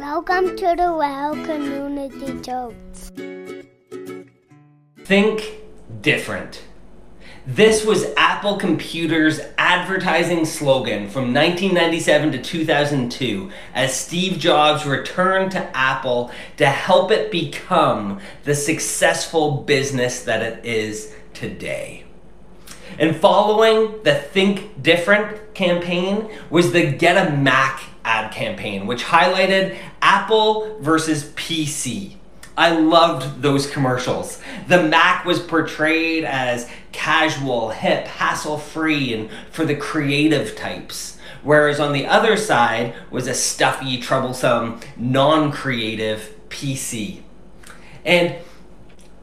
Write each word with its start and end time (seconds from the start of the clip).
Welcome 0.00 0.56
to 0.56 0.74
the 0.78 0.94
WOW 0.94 1.32
Community 1.44 2.40
Talks. 2.40 3.12
Think 5.04 5.60
different. 6.00 6.62
This 7.46 7.84
was 7.84 8.06
Apple 8.16 8.56
Computer's 8.56 9.42
advertising 9.58 10.46
slogan 10.46 11.10
from 11.10 11.34
1997 11.34 12.32
to 12.32 12.38
2002 12.38 13.50
as 13.74 13.94
Steve 13.94 14.38
Jobs 14.38 14.86
returned 14.86 15.52
to 15.52 15.76
Apple 15.76 16.30
to 16.56 16.64
help 16.64 17.10
it 17.10 17.30
become 17.30 18.20
the 18.44 18.54
successful 18.54 19.58
business 19.58 20.22
that 20.22 20.42
it 20.42 20.64
is 20.64 21.14
today. 21.34 22.04
And 22.98 23.14
following 23.14 24.02
the 24.02 24.14
Think 24.14 24.82
Different 24.82 25.52
campaign 25.52 26.30
was 26.48 26.72
the 26.72 26.90
Get 26.90 27.18
a 27.18 27.36
Mac 27.36 27.82
ad 28.04 28.32
campaign, 28.32 28.86
which 28.86 29.04
highlighted 29.04 29.76
Apple 30.02 30.78
versus 30.80 31.24
PC. 31.36 32.16
I 32.56 32.70
loved 32.70 33.42
those 33.42 33.70
commercials. 33.70 34.40
The 34.68 34.82
Mac 34.82 35.24
was 35.24 35.38
portrayed 35.38 36.24
as 36.24 36.68
casual, 36.92 37.70
hip, 37.70 38.06
hassle 38.06 38.58
free, 38.58 39.14
and 39.14 39.30
for 39.50 39.64
the 39.64 39.76
creative 39.76 40.56
types. 40.56 41.18
Whereas 41.42 41.80
on 41.80 41.92
the 41.92 42.06
other 42.06 42.36
side 42.36 42.94
was 43.10 43.26
a 43.26 43.34
stuffy, 43.34 43.98
troublesome, 43.98 44.80
non 44.96 45.52
creative 45.52 46.34
PC. 46.50 47.22
And 48.04 48.36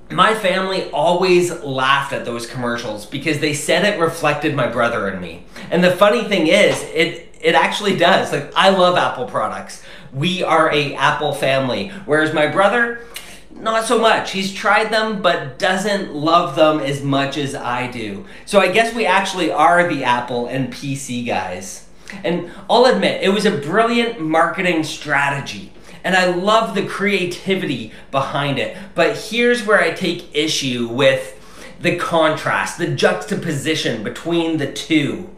my 0.10 0.34
family 0.34 0.90
always 0.92 1.52
laughed 1.62 2.14
at 2.14 2.26
those 2.26 2.48
commercials 2.48 3.06
because 3.06 3.40
they 3.40 3.54
said 3.54 3.84
it 3.84 4.00
reflected 4.00 4.56
my 4.56 4.68
brother 4.68 5.08
and 5.08 5.22
me. 5.22 5.46
And 5.70 5.84
the 5.84 5.92
funny 5.92 6.24
thing 6.24 6.48
is, 6.48 6.82
it 6.94 7.37
it 7.48 7.56
actually 7.56 7.96
does. 7.96 8.34
Like 8.34 8.52
I 8.58 8.72
love 8.72 8.98
Apple 8.98 9.26
products. 9.26 9.82
We 10.12 10.44
are 10.44 10.70
a 10.70 10.94
Apple 10.96 11.32
family. 11.32 11.88
Whereas 12.06 12.34
my 12.34 12.48
brother, 12.48 13.06
not 13.52 13.86
so 13.86 13.98
much. 13.98 14.32
He's 14.32 14.54
tried 14.54 14.92
them 14.92 15.22
but 15.22 15.58
doesn't 15.58 16.14
love 16.14 16.58
them 16.58 16.82
as 16.82 17.02
much 17.02 17.38
as 17.38 17.56
I 17.56 17.90
do. 17.90 18.26
So 18.46 18.60
I 18.60 18.70
guess 18.70 18.94
we 18.94 19.06
actually 19.06 19.50
are 19.50 19.88
the 19.88 20.04
Apple 20.04 20.48
and 20.48 20.74
PC 20.74 21.26
guys. 21.26 21.88
And 22.22 22.52
I'll 22.70 22.84
admit, 22.84 23.24
it 23.24 23.30
was 23.30 23.46
a 23.46 23.58
brilliant 23.58 24.20
marketing 24.20 24.84
strategy. 24.84 25.72
And 26.04 26.18
I 26.18 26.26
love 26.26 26.76
the 26.76 26.86
creativity 26.86 27.94
behind 28.12 28.60
it. 28.60 28.76
But 28.94 29.16
here's 29.18 29.66
where 29.66 29.80
I 29.80 29.92
take 29.92 30.36
issue 30.36 30.90
with 30.90 31.34
the 31.80 31.96
contrast, 31.96 32.78
the 32.78 32.88
juxtaposition 32.88 34.04
between 34.04 34.58
the 34.58 34.70
two. 34.70 35.30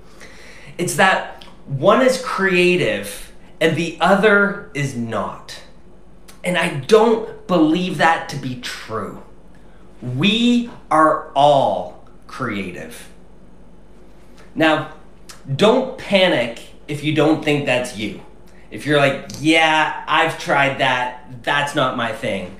It's 0.79 0.95
that 0.95 1.38
one 1.69 2.01
is 2.01 2.21
creative 2.21 3.31
and 3.61 3.77
the 3.77 3.97
other 4.01 4.71
is 4.73 4.95
not. 4.95 5.61
And 6.43 6.57
I 6.57 6.79
don't 6.79 7.45
believe 7.47 7.97
that 7.99 8.27
to 8.29 8.37
be 8.37 8.59
true. 8.59 9.21
We 10.01 10.71
are 10.89 11.31
all 11.33 12.07
creative. 12.27 13.09
Now, 14.55 14.93
don't 15.55 15.97
panic 15.97 16.61
if 16.87 17.03
you 17.03 17.13
don't 17.13 17.43
think 17.43 17.65
that's 17.65 17.97
you. 17.97 18.21
If 18.71 18.85
you're 18.85 18.97
like, 18.97 19.27
yeah, 19.39 20.03
I've 20.07 20.39
tried 20.39 20.79
that, 20.79 21.43
that's 21.43 21.75
not 21.75 21.97
my 21.97 22.11
thing. 22.11 22.55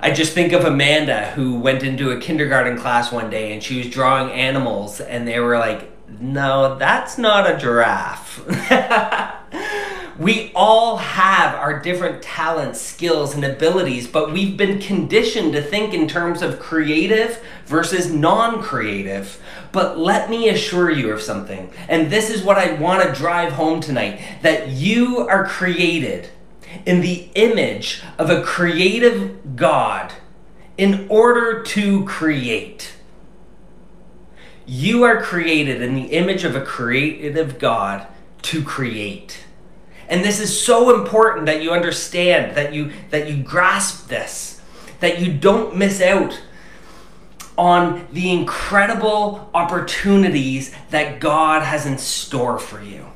I 0.00 0.12
just 0.12 0.32
think 0.32 0.52
of 0.52 0.64
Amanda 0.64 1.30
who 1.32 1.58
went 1.58 1.82
into 1.82 2.12
a 2.12 2.20
kindergarten 2.20 2.78
class 2.78 3.10
one 3.10 3.30
day 3.30 3.52
and 3.52 3.62
she 3.62 3.78
was 3.78 3.90
drawing 3.90 4.30
animals 4.30 5.00
and 5.00 5.26
they 5.26 5.40
were 5.40 5.58
like, 5.58 5.90
no, 6.20 6.76
that's 6.78 7.18
not 7.18 7.50
a 7.50 7.58
giraffe. 7.58 8.44
we 10.18 10.50
all 10.54 10.96
have 10.96 11.54
our 11.54 11.78
different 11.80 12.22
talents, 12.22 12.80
skills, 12.80 13.34
and 13.34 13.44
abilities, 13.44 14.06
but 14.08 14.32
we've 14.32 14.56
been 14.56 14.80
conditioned 14.80 15.52
to 15.52 15.62
think 15.62 15.94
in 15.94 16.08
terms 16.08 16.42
of 16.42 16.58
creative 16.58 17.42
versus 17.66 18.12
non 18.12 18.60
creative. 18.62 19.40
But 19.70 19.98
let 19.98 20.28
me 20.28 20.48
assure 20.48 20.90
you 20.90 21.12
of 21.12 21.22
something, 21.22 21.70
and 21.88 22.10
this 22.10 22.30
is 22.30 22.42
what 22.42 22.58
I 22.58 22.72
want 22.72 23.02
to 23.02 23.14
drive 23.14 23.52
home 23.52 23.80
tonight 23.80 24.20
that 24.42 24.68
you 24.68 25.18
are 25.28 25.46
created 25.46 26.30
in 26.84 27.00
the 27.00 27.28
image 27.34 28.02
of 28.18 28.30
a 28.30 28.42
creative 28.42 29.56
God 29.56 30.12
in 30.76 31.06
order 31.08 31.62
to 31.62 32.04
create. 32.04 32.94
You 34.68 35.04
are 35.04 35.22
created 35.22 35.80
in 35.80 35.94
the 35.94 36.12
image 36.12 36.44
of 36.44 36.54
a 36.54 36.60
creative 36.60 37.58
God 37.58 38.06
to 38.42 38.62
create. 38.62 39.44
And 40.10 40.22
this 40.22 40.40
is 40.40 40.62
so 40.62 40.94
important 40.94 41.46
that 41.46 41.62
you 41.62 41.70
understand, 41.70 42.54
that 42.54 42.74
you 42.74 42.92
that 43.08 43.30
you 43.30 43.42
grasp 43.42 44.08
this, 44.08 44.60
that 45.00 45.20
you 45.20 45.32
don't 45.32 45.74
miss 45.74 46.02
out 46.02 46.38
on 47.56 48.06
the 48.12 48.30
incredible 48.30 49.50
opportunities 49.54 50.74
that 50.90 51.18
God 51.18 51.62
has 51.62 51.86
in 51.86 51.96
store 51.96 52.58
for 52.58 52.82
you. 52.82 53.06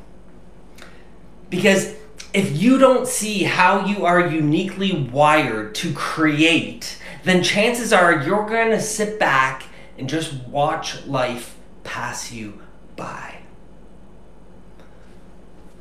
Because 1.50 1.94
if 2.32 2.56
you 2.56 2.78
don't 2.78 3.06
see 3.06 3.42
how 3.42 3.84
you 3.84 4.06
are 4.06 4.26
uniquely 4.26 5.02
wired 5.12 5.74
to 5.76 5.92
create, 5.92 6.98
then 7.24 7.42
chances 7.42 7.92
are 7.92 8.22
you're 8.24 8.46
going 8.46 8.70
to 8.70 8.80
sit 8.80 9.18
back 9.18 9.64
and 10.02 10.08
just 10.08 10.32
watch 10.48 11.06
life 11.06 11.56
pass 11.84 12.32
you 12.32 12.60
by. 12.96 13.36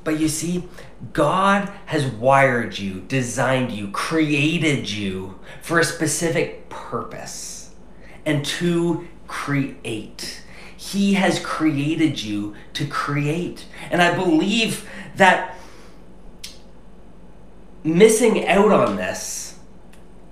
But 0.03 0.19
you 0.19 0.27
see, 0.27 0.65
God 1.11 1.71
has 1.87 2.05
wired 2.05 2.77
you, 2.77 3.01
designed 3.01 3.71
you, 3.71 3.87
created 3.89 4.91
you 4.91 5.39
for 5.63 5.79
a 5.79 5.83
specific 5.83 6.69
purpose 6.69 7.73
and 8.23 8.45
to 8.45 9.07
create. 9.27 10.43
He 10.77 11.15
has 11.15 11.39
created 11.39 12.21
you 12.21 12.53
to 12.73 12.85
create. 12.85 13.65
And 13.89 14.03
I 14.03 14.15
believe 14.15 14.87
that 15.15 15.57
missing 17.83 18.47
out 18.47 18.71
on 18.71 18.97
this 18.97 19.50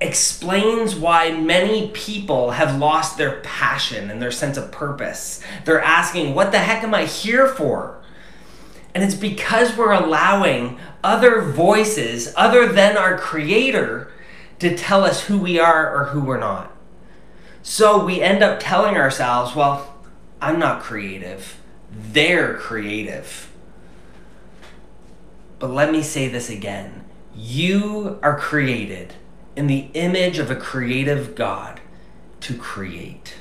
explains 0.01 0.95
why 0.95 1.31
many 1.31 1.89
people 1.89 2.51
have 2.51 2.79
lost 2.79 3.17
their 3.17 3.41
passion 3.41 4.09
and 4.09 4.21
their 4.21 4.31
sense 4.31 4.57
of 4.57 4.71
purpose. 4.71 5.41
They're 5.65 5.81
asking, 5.81 6.35
What 6.35 6.51
the 6.51 6.59
heck 6.59 6.83
am 6.83 6.93
I 6.93 7.05
here 7.05 7.47
for? 7.47 8.01
And 8.95 9.03
it's 9.03 9.15
because 9.15 9.77
we're 9.77 9.91
allowing 9.91 10.79
other 11.03 11.41
voices 11.41 12.33
other 12.35 12.67
than 12.67 12.97
our 12.97 13.17
Creator 13.17 14.11
to 14.59 14.75
tell 14.75 15.03
us 15.03 15.25
who 15.25 15.37
we 15.37 15.59
are 15.59 15.95
or 15.95 16.05
who 16.05 16.21
we're 16.21 16.39
not. 16.39 16.75
So 17.61 18.03
we 18.03 18.21
end 18.21 18.41
up 18.41 18.59
telling 18.59 18.95
ourselves, 18.95 19.55
Well, 19.55 19.95
I'm 20.41 20.59
not 20.59 20.81
creative, 20.81 21.59
they're 21.91 22.55
creative. 22.55 23.51
But 25.59 25.71
let 25.71 25.91
me 25.91 26.01
say 26.01 26.29
this 26.29 26.49
again 26.49 27.05
you 27.35 28.19
are 28.21 28.37
created 28.37 29.13
in 29.59 29.67
the 29.67 29.89
image 29.93 30.39
of 30.39 30.49
a 30.49 30.55
creative 30.55 31.35
God 31.35 31.81
to 32.39 32.57
create. 32.57 33.35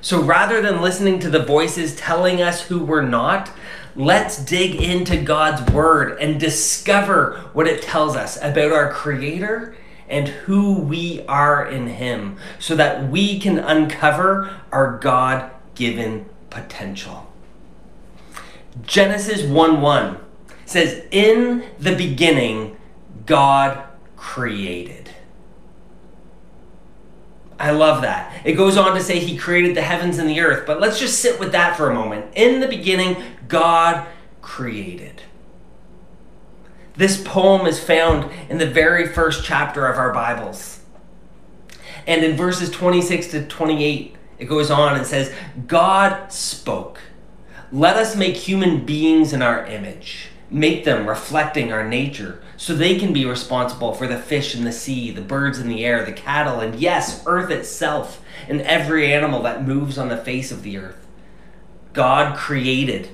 So 0.00 0.22
rather 0.22 0.62
than 0.62 0.80
listening 0.80 1.18
to 1.18 1.28
the 1.28 1.44
voices 1.44 1.94
telling 1.94 2.40
us 2.40 2.62
who 2.62 2.82
we're 2.82 3.02
not, 3.02 3.52
let's 3.94 4.42
dig 4.42 4.76
into 4.76 5.20
God's 5.20 5.70
Word 5.72 6.18
and 6.22 6.40
discover 6.40 7.50
what 7.52 7.66
it 7.66 7.82
tells 7.82 8.16
us 8.16 8.38
about 8.38 8.72
our 8.72 8.90
Creator 8.94 9.76
and 10.08 10.26
who 10.26 10.80
we 10.80 11.22
are 11.26 11.66
in 11.66 11.86
Him 11.88 12.38
so 12.58 12.74
that 12.76 13.10
we 13.10 13.38
can 13.38 13.58
uncover 13.58 14.50
our 14.72 14.98
God 15.00 15.50
given 15.74 16.24
potential. 16.48 17.30
Genesis 18.86 19.42
1 19.42 19.82
1 19.82 20.18
says, 20.64 21.04
In 21.10 21.66
the 21.78 21.94
beginning, 21.94 22.78
God 23.26 23.84
created. 24.16 24.99
I 27.60 27.72
love 27.72 28.00
that. 28.00 28.40
It 28.42 28.54
goes 28.54 28.78
on 28.78 28.94
to 28.94 29.02
say 29.02 29.18
he 29.18 29.36
created 29.36 29.76
the 29.76 29.82
heavens 29.82 30.16
and 30.16 30.26
the 30.26 30.40
earth, 30.40 30.66
but 30.66 30.80
let's 30.80 30.98
just 30.98 31.20
sit 31.20 31.38
with 31.38 31.52
that 31.52 31.76
for 31.76 31.90
a 31.90 31.94
moment. 31.94 32.24
In 32.34 32.60
the 32.60 32.66
beginning, 32.66 33.22
God 33.48 34.06
created. 34.40 35.22
This 36.96 37.22
poem 37.22 37.66
is 37.66 37.78
found 37.78 38.32
in 38.48 38.56
the 38.56 38.66
very 38.66 39.06
first 39.06 39.44
chapter 39.44 39.86
of 39.86 39.98
our 39.98 40.10
Bibles. 40.10 40.80
And 42.06 42.24
in 42.24 42.34
verses 42.34 42.70
26 42.70 43.26
to 43.28 43.46
28, 43.46 44.16
it 44.38 44.46
goes 44.46 44.70
on 44.70 44.96
and 44.96 45.06
says, 45.06 45.30
God 45.66 46.32
spoke. 46.32 46.98
Let 47.70 47.96
us 47.96 48.16
make 48.16 48.36
human 48.36 48.86
beings 48.86 49.34
in 49.34 49.42
our 49.42 49.66
image, 49.66 50.28
make 50.48 50.84
them 50.84 51.06
reflecting 51.06 51.74
our 51.74 51.86
nature 51.86 52.42
so 52.60 52.74
they 52.74 52.98
can 52.98 53.14
be 53.14 53.24
responsible 53.24 53.94
for 53.94 54.06
the 54.06 54.18
fish 54.18 54.54
in 54.54 54.64
the 54.64 54.70
sea, 54.70 55.10
the 55.10 55.22
birds 55.22 55.58
in 55.58 55.66
the 55.66 55.82
air, 55.82 56.04
the 56.04 56.12
cattle, 56.12 56.60
and 56.60 56.78
yes, 56.78 57.22
earth 57.24 57.50
itself, 57.50 58.22
and 58.50 58.60
every 58.60 59.10
animal 59.10 59.42
that 59.44 59.66
moves 59.66 59.96
on 59.96 60.10
the 60.10 60.16
face 60.18 60.52
of 60.52 60.62
the 60.62 60.76
earth. 60.76 61.06
God 61.94 62.36
created 62.36 63.08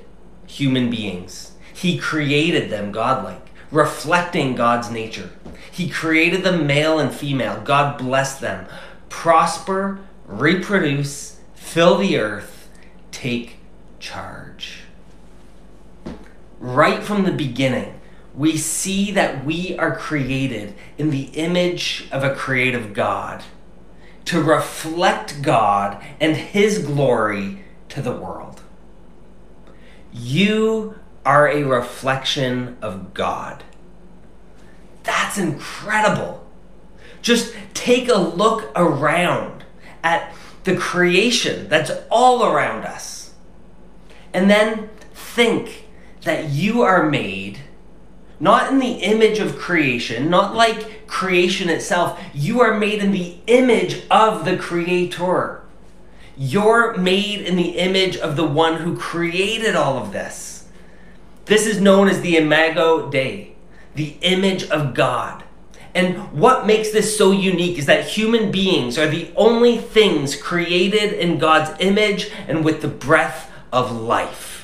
human 0.49 0.91
beings. 0.91 1.53
He 1.73 1.97
created 1.97 2.71
them 2.71 2.91
godlike, 2.91 3.51
reflecting 3.71 4.57
God's 4.57 4.91
nature. 4.91 5.31
He 5.71 5.89
created 5.89 6.43
them 6.43 6.67
male 6.67 6.99
and 6.99 7.15
female. 7.15 7.61
God 7.61 7.99
blessed 7.99 8.41
them. 8.41 8.67
Prosper, 9.11 10.01
reproduce, 10.27 11.39
fill 11.55 11.99
the 11.99 12.19
earth, 12.19 12.69
take 13.13 13.59
charge. 14.01 14.81
Right 16.59 17.01
from 17.01 17.23
the 17.23 17.31
beginning, 17.31 17.96
we 18.37 18.57
see 18.57 19.11
that 19.13 19.45
we 19.45 19.77
are 19.79 19.97
created 19.97 20.75
in 20.99 21.11
the 21.11 21.25
image 21.35 22.07
of 22.13 22.23
a 22.23 22.35
creative 22.35 22.93
God 22.93 23.43
to 24.27 24.43
reflect 24.43 25.41
God 25.41 26.05
and 26.21 26.37
His 26.37 26.79
glory 26.79 27.65
to 27.89 28.03
the 28.03 28.13
world. 28.13 28.61
You 30.13 30.99
are 31.25 31.49
a 31.49 31.63
reflection 31.63 32.77
of 32.83 33.15
God. 33.15 33.65
That's 35.03 35.39
incredible. 35.39 36.47
Just 37.23 37.55
take 37.73 38.09
a 38.09 38.19
look 38.19 38.71
around 38.77 39.65
at 40.03 40.33
the 40.65 40.77
creation 40.77 41.69
that's 41.69 41.91
all 42.11 42.45
around 42.45 42.85
us. 42.85 43.33
And 44.35 44.51
then 44.51 44.91
think 45.15 45.87
that 46.23 46.51
you 46.51 46.83
are 46.83 47.09
made 47.09 47.61
not 48.39 48.71
in 48.71 48.79
the 48.79 48.95
image 48.95 49.39
of 49.39 49.59
creation, 49.59 50.29
not 50.29 50.55
like 50.55 51.07
creation 51.07 51.69
itself. 51.69 52.21
You 52.35 52.61
are 52.61 52.79
made 52.79 53.03
in 53.03 53.13
the 53.13 53.37
image 53.47 54.03
of 54.11 54.45
the 54.45 54.57
Creator. 54.57 55.63
You're 56.37 56.97
made 56.97 57.41
in 57.43 57.57
the 57.57 57.79
image 57.79 58.17
of 58.17 58.37
the 58.37 58.47
one 58.47 58.77
who 58.77 58.97
created 58.97 59.75
all 59.75 59.97
of 59.97 60.13
this. 60.13 60.69
This 61.47 61.67
is 61.67 61.81
known 61.81 62.09
as 62.09 62.21
the 62.21 62.37
Imago 62.37 63.09
Dei, 63.11 63.55
the 63.95 64.17
image 64.21 64.65
of 64.69 64.95
God. 64.95 65.45
And 65.95 66.31
what 66.33 66.67
makes 66.67 66.91
this 66.91 67.17
so 67.17 67.33
unique 67.33 67.79
is 67.79 67.87
that 67.87 68.07
human 68.07 68.51
beings 68.51 68.99
are 68.99 69.09
the 69.09 69.31
only 69.35 69.79
things 69.79 70.37
created 70.37 71.15
in 71.15 71.39
God's 71.39 71.75
image 71.81 72.31
and 72.47 72.63
with 72.65 72.83
the 72.83 72.89
breath 72.89 73.51
of 73.73 73.91
life. 73.93 74.56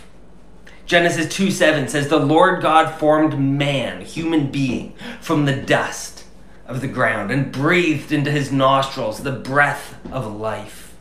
Genesis 0.93 1.35
2 1.35 1.51
7 1.51 1.89
says, 1.89 2.09
The 2.09 2.19
Lord 2.19 2.61
God 2.61 2.99
formed 2.99 3.39
man, 3.39 4.03
human 4.03 4.51
being, 4.51 4.93
from 5.23 5.47
the 5.47 5.57
dust 5.57 6.27
of 6.67 6.83
the 6.83 6.87
ground 6.87 7.31
and 7.31 7.51
breathed 7.51 8.13
into 8.13 8.31
his 8.31 8.53
nostrils 8.53 9.23
the 9.23 9.33
breath 9.33 9.99
of 10.13 10.37
life. 10.37 10.95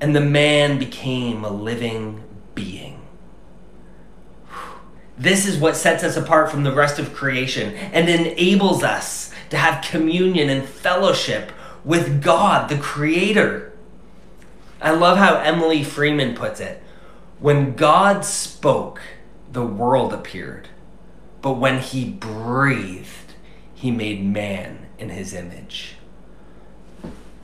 And 0.00 0.16
the 0.16 0.20
man 0.20 0.80
became 0.80 1.44
a 1.44 1.50
living 1.50 2.24
being. 2.56 3.02
This 5.16 5.46
is 5.46 5.58
what 5.58 5.76
sets 5.76 6.02
us 6.02 6.16
apart 6.16 6.50
from 6.50 6.64
the 6.64 6.74
rest 6.74 6.98
of 6.98 7.14
creation 7.14 7.72
and 7.72 8.08
enables 8.08 8.82
us 8.82 9.32
to 9.50 9.56
have 9.56 9.84
communion 9.84 10.50
and 10.50 10.64
fellowship 10.68 11.52
with 11.84 12.20
God, 12.20 12.68
the 12.68 12.78
Creator. 12.78 13.72
I 14.82 14.90
love 14.90 15.18
how 15.18 15.36
Emily 15.36 15.84
Freeman 15.84 16.34
puts 16.34 16.58
it. 16.58 16.82
When 17.40 17.74
God 17.74 18.24
spoke, 18.24 19.00
the 19.50 19.66
world 19.66 20.12
appeared. 20.12 20.68
But 21.42 21.54
when 21.54 21.80
he 21.80 22.08
breathed, 22.08 23.34
he 23.74 23.90
made 23.90 24.24
man 24.24 24.86
in 24.98 25.10
his 25.10 25.34
image. 25.34 25.96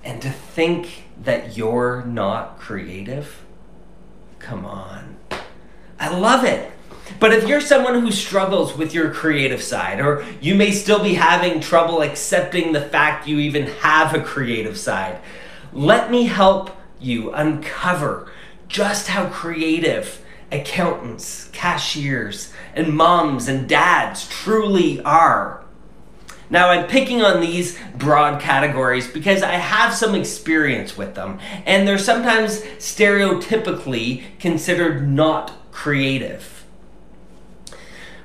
And 0.03 0.23
to 0.23 0.31
think 0.31 1.05
that 1.23 1.57
you're 1.57 2.03
not 2.07 2.59
creative? 2.59 3.45
Come 4.39 4.65
on. 4.65 5.17
I 5.99 6.09
love 6.09 6.45
it. 6.45 6.73
But 7.19 7.33
if 7.33 7.47
you're 7.47 7.61
someone 7.61 8.01
who 8.01 8.13
struggles 8.13 8.77
with 8.77 8.95
your 8.95 9.13
creative 9.13 9.63
side, 9.63 10.01
or 10.01 10.25
you 10.41 10.55
may 10.55 10.71
still 10.71 11.03
be 11.03 11.15
having 11.15 11.61
trouble 11.61 12.03
accepting 12.03 12.73
the 12.73 12.81
fact 12.81 13.27
you 13.27 13.39
even 13.39 13.67
have 13.67 14.15
a 14.15 14.23
creative 14.23 14.79
side, 14.79 15.21
let 15.73 16.11
me 16.11 16.25
help 16.25 16.71
you 16.99 17.33
uncover 17.33 18.31
just 18.71 19.09
how 19.09 19.29
creative 19.29 20.25
accountants, 20.53 21.51
cashiers, 21.53 22.53
and 22.75 22.95
moms 22.95 23.49
and 23.49 23.69
dads 23.69 24.29
truly 24.29 25.03
are. 25.03 25.63
Now, 26.49 26.71
I'm 26.71 26.89
picking 26.89 27.23
on 27.23 27.41
these 27.41 27.79
broad 27.97 28.41
categories 28.41 29.07
because 29.09 29.43
I 29.43 29.53
have 29.53 29.93
some 29.95 30.15
experience 30.15 30.97
with 30.97 31.15
them, 31.15 31.39
and 31.67 31.87
they're 31.87 31.99
sometimes 31.99 32.61
stereotypically 32.79 34.39
considered 34.41 35.09
not 35.09 35.53
creative. 35.71 36.65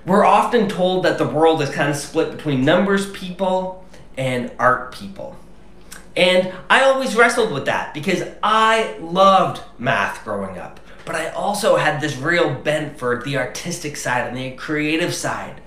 We're 0.06 0.26
often 0.26 0.70
told 0.70 1.04
that 1.06 1.18
the 1.18 1.28
world 1.28 1.62
is 1.62 1.70
kind 1.70 1.90
of 1.90 1.96
split 1.96 2.32
between 2.32 2.64
numbers 2.64 3.12
people 3.12 3.86
and 4.18 4.52
art 4.58 4.92
people. 4.92 5.38
And 6.16 6.54
I 6.70 6.84
always 6.84 7.16
wrestled 7.16 7.52
with 7.52 7.66
that 7.66 7.94
because 7.94 8.24
I 8.42 8.98
loved 9.00 9.62
math 9.78 10.24
growing 10.24 10.58
up. 10.58 10.80
But 11.06 11.16
I 11.16 11.30
also 11.30 11.76
had 11.76 12.02
this 12.02 12.18
real 12.18 12.54
bent 12.54 12.98
for 12.98 13.22
the 13.24 13.38
artistic 13.38 13.98
side 13.98 14.28
and 14.28 14.36
the 14.36 14.52
creative 14.52 15.14
side. 15.14 15.62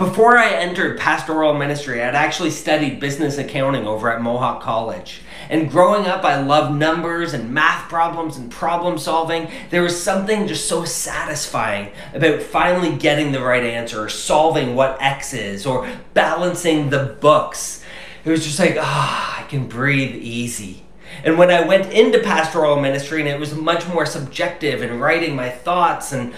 Before 0.00 0.38
I 0.38 0.48
entered 0.52 0.98
pastoral 0.98 1.52
ministry, 1.52 2.02
I'd 2.02 2.14
actually 2.14 2.52
studied 2.52 3.00
business 3.00 3.36
accounting 3.36 3.86
over 3.86 4.10
at 4.10 4.22
Mohawk 4.22 4.62
College. 4.62 5.20
And 5.50 5.70
growing 5.70 6.06
up, 6.06 6.24
I 6.24 6.40
loved 6.40 6.74
numbers 6.74 7.34
and 7.34 7.52
math 7.52 7.90
problems 7.90 8.38
and 8.38 8.50
problem 8.50 8.96
solving. 8.96 9.50
There 9.68 9.82
was 9.82 10.02
something 10.02 10.46
just 10.46 10.68
so 10.68 10.86
satisfying 10.86 11.90
about 12.14 12.40
finally 12.40 12.96
getting 12.96 13.30
the 13.30 13.42
right 13.42 13.62
answer 13.62 14.02
or 14.02 14.08
solving 14.08 14.74
what 14.74 14.96
X 15.02 15.34
is 15.34 15.66
or 15.66 15.86
balancing 16.14 16.88
the 16.88 17.18
books. 17.20 17.79
It 18.24 18.30
was 18.30 18.44
just 18.44 18.58
like, 18.58 18.76
ah, 18.78 19.40
I 19.40 19.42
can 19.48 19.66
breathe 19.66 20.14
easy. 20.14 20.82
And 21.24 21.38
when 21.38 21.50
I 21.50 21.66
went 21.66 21.92
into 21.92 22.20
pastoral 22.20 22.80
ministry 22.80 23.20
and 23.20 23.28
it 23.28 23.40
was 23.40 23.54
much 23.54 23.86
more 23.88 24.06
subjective 24.06 24.82
and 24.82 25.00
writing 25.00 25.34
my 25.34 25.50
thoughts 25.50 26.12
and 26.12 26.32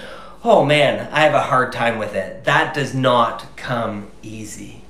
oh 0.45 0.65
man, 0.65 1.09
I 1.13 1.21
have 1.21 1.35
a 1.35 1.43
hard 1.43 1.73
time 1.73 1.99
with 1.99 2.15
it. 2.15 2.45
That 2.45 2.75
does 2.75 2.95
not 2.95 3.57
come 3.57 4.11
easy. 4.23 4.83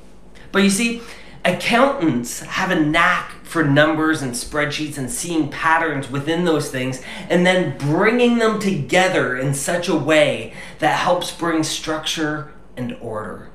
But 0.51 0.63
you 0.63 0.71
see, 0.71 1.03
accountants 1.45 2.41
have 2.41 2.71
a 2.71 2.81
knack 2.81 3.45
for 3.45 3.63
numbers 3.63 4.23
and 4.23 4.33
spreadsheets 4.33 4.97
and 4.97 5.11
seeing 5.11 5.51
patterns 5.51 6.11
within 6.11 6.45
those 6.45 6.71
things 6.71 7.03
and 7.29 7.45
then 7.45 7.77
bringing 7.77 8.39
them 8.39 8.59
together 8.59 9.37
in 9.37 9.53
such 9.53 9.89
a 9.89 9.97
way 9.97 10.55
that 10.79 10.99
helps 10.99 11.31
bring 11.31 11.63
structure 11.63 12.53
and 12.77 12.97
order. 13.01 13.52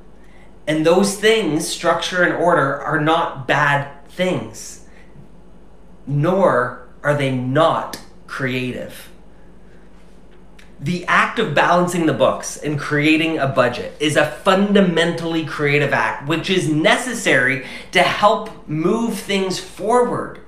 And 0.67 0.85
those 0.85 1.15
things, 1.15 1.65
structure 1.65 2.23
and 2.23 2.33
order, 2.33 2.81
are 2.81 2.99
not 2.99 3.47
bad 3.47 4.05
things, 4.09 4.85
nor 6.05 6.87
are 7.03 7.15
they 7.15 7.33
not 7.33 8.01
creative. 8.27 9.09
The 10.79 11.05
act 11.07 11.39
of 11.39 11.55
balancing 11.55 12.05
the 12.05 12.13
books 12.13 12.57
and 12.57 12.77
creating 12.77 13.39
a 13.39 13.47
budget 13.47 13.95
is 13.99 14.15
a 14.15 14.29
fundamentally 14.29 15.45
creative 15.45 15.93
act, 15.93 16.27
which 16.27 16.49
is 16.49 16.69
necessary 16.69 17.65
to 17.93 18.03
help 18.03 18.67
move 18.67 19.17
things 19.17 19.59
forward. 19.59 20.41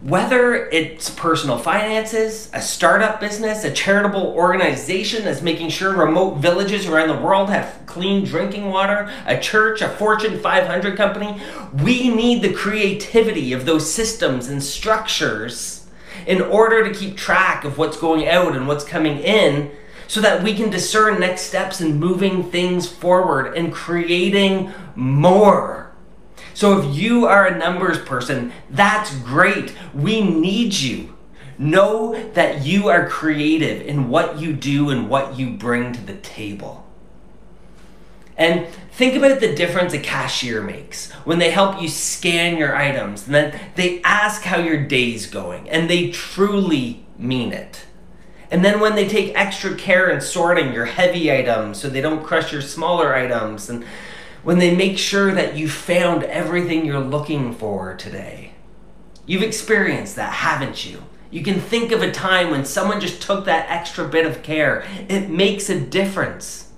Whether 0.00 0.68
it's 0.68 1.10
personal 1.10 1.58
finances, 1.58 2.50
a 2.52 2.62
startup 2.62 3.18
business, 3.18 3.64
a 3.64 3.72
charitable 3.72 4.28
organization 4.28 5.24
that's 5.24 5.42
making 5.42 5.70
sure 5.70 5.92
remote 5.92 6.36
villages 6.36 6.86
around 6.86 7.08
the 7.08 7.20
world 7.20 7.50
have 7.50 7.80
clean 7.86 8.24
drinking 8.24 8.66
water, 8.66 9.12
a 9.26 9.36
church, 9.36 9.82
a 9.82 9.88
Fortune 9.88 10.38
500 10.38 10.96
company, 10.96 11.40
we 11.82 12.10
need 12.10 12.42
the 12.42 12.52
creativity 12.52 13.52
of 13.52 13.66
those 13.66 13.92
systems 13.92 14.46
and 14.46 14.62
structures 14.62 15.88
in 16.28 16.42
order 16.42 16.88
to 16.88 16.96
keep 16.96 17.16
track 17.16 17.64
of 17.64 17.76
what's 17.76 17.96
going 17.96 18.28
out 18.28 18.54
and 18.54 18.68
what's 18.68 18.84
coming 18.84 19.18
in 19.18 19.68
so 20.06 20.20
that 20.20 20.44
we 20.44 20.54
can 20.54 20.70
discern 20.70 21.18
next 21.18 21.42
steps 21.42 21.80
in 21.80 21.98
moving 21.98 22.48
things 22.52 22.88
forward 22.88 23.56
and 23.56 23.72
creating 23.72 24.72
more. 24.94 25.87
So 26.58 26.80
if 26.80 26.96
you 26.96 27.24
are 27.24 27.46
a 27.46 27.56
numbers 27.56 28.00
person, 28.00 28.52
that's 28.68 29.14
great. 29.18 29.76
We 29.94 30.20
need 30.20 30.74
you. 30.74 31.16
Know 31.56 32.20
that 32.32 32.66
you 32.66 32.88
are 32.88 33.08
creative 33.08 33.80
in 33.82 34.08
what 34.08 34.40
you 34.40 34.54
do 34.54 34.90
and 34.90 35.08
what 35.08 35.38
you 35.38 35.50
bring 35.50 35.92
to 35.92 36.04
the 36.04 36.16
table. 36.16 36.84
And 38.36 38.66
think 38.90 39.14
about 39.14 39.38
the 39.38 39.54
difference 39.54 39.92
a 39.92 40.00
cashier 40.00 40.60
makes 40.60 41.12
when 41.22 41.38
they 41.38 41.52
help 41.52 41.80
you 41.80 41.86
scan 41.86 42.56
your 42.56 42.74
items 42.74 43.26
and 43.26 43.34
then 43.36 43.60
they 43.76 44.02
ask 44.02 44.42
how 44.42 44.58
your 44.58 44.84
day's 44.84 45.26
going 45.26 45.70
and 45.70 45.88
they 45.88 46.10
truly 46.10 47.06
mean 47.16 47.52
it. 47.52 47.84
And 48.50 48.64
then 48.64 48.80
when 48.80 48.96
they 48.96 49.06
take 49.06 49.32
extra 49.36 49.76
care 49.76 50.10
in 50.10 50.20
sorting 50.20 50.72
your 50.72 50.86
heavy 50.86 51.32
items 51.32 51.80
so 51.80 51.88
they 51.88 52.00
don't 52.00 52.24
crush 52.24 52.52
your 52.52 52.62
smaller 52.62 53.14
items 53.14 53.70
and 53.70 53.84
when 54.42 54.58
they 54.58 54.74
make 54.74 54.98
sure 54.98 55.32
that 55.32 55.56
you 55.56 55.68
found 55.68 56.24
everything 56.24 56.84
you're 56.84 57.00
looking 57.00 57.52
for 57.52 57.94
today. 57.96 58.52
You've 59.26 59.42
experienced 59.42 60.16
that, 60.16 60.32
haven't 60.32 60.86
you? 60.86 61.02
You 61.30 61.42
can 61.42 61.60
think 61.60 61.92
of 61.92 62.02
a 62.02 62.10
time 62.10 62.50
when 62.50 62.64
someone 62.64 63.00
just 63.00 63.20
took 63.20 63.44
that 63.44 63.68
extra 63.68 64.08
bit 64.08 64.24
of 64.24 64.42
care. 64.42 64.86
It 65.08 65.28
makes 65.28 65.68
a 65.68 65.78
difference. 65.78 66.72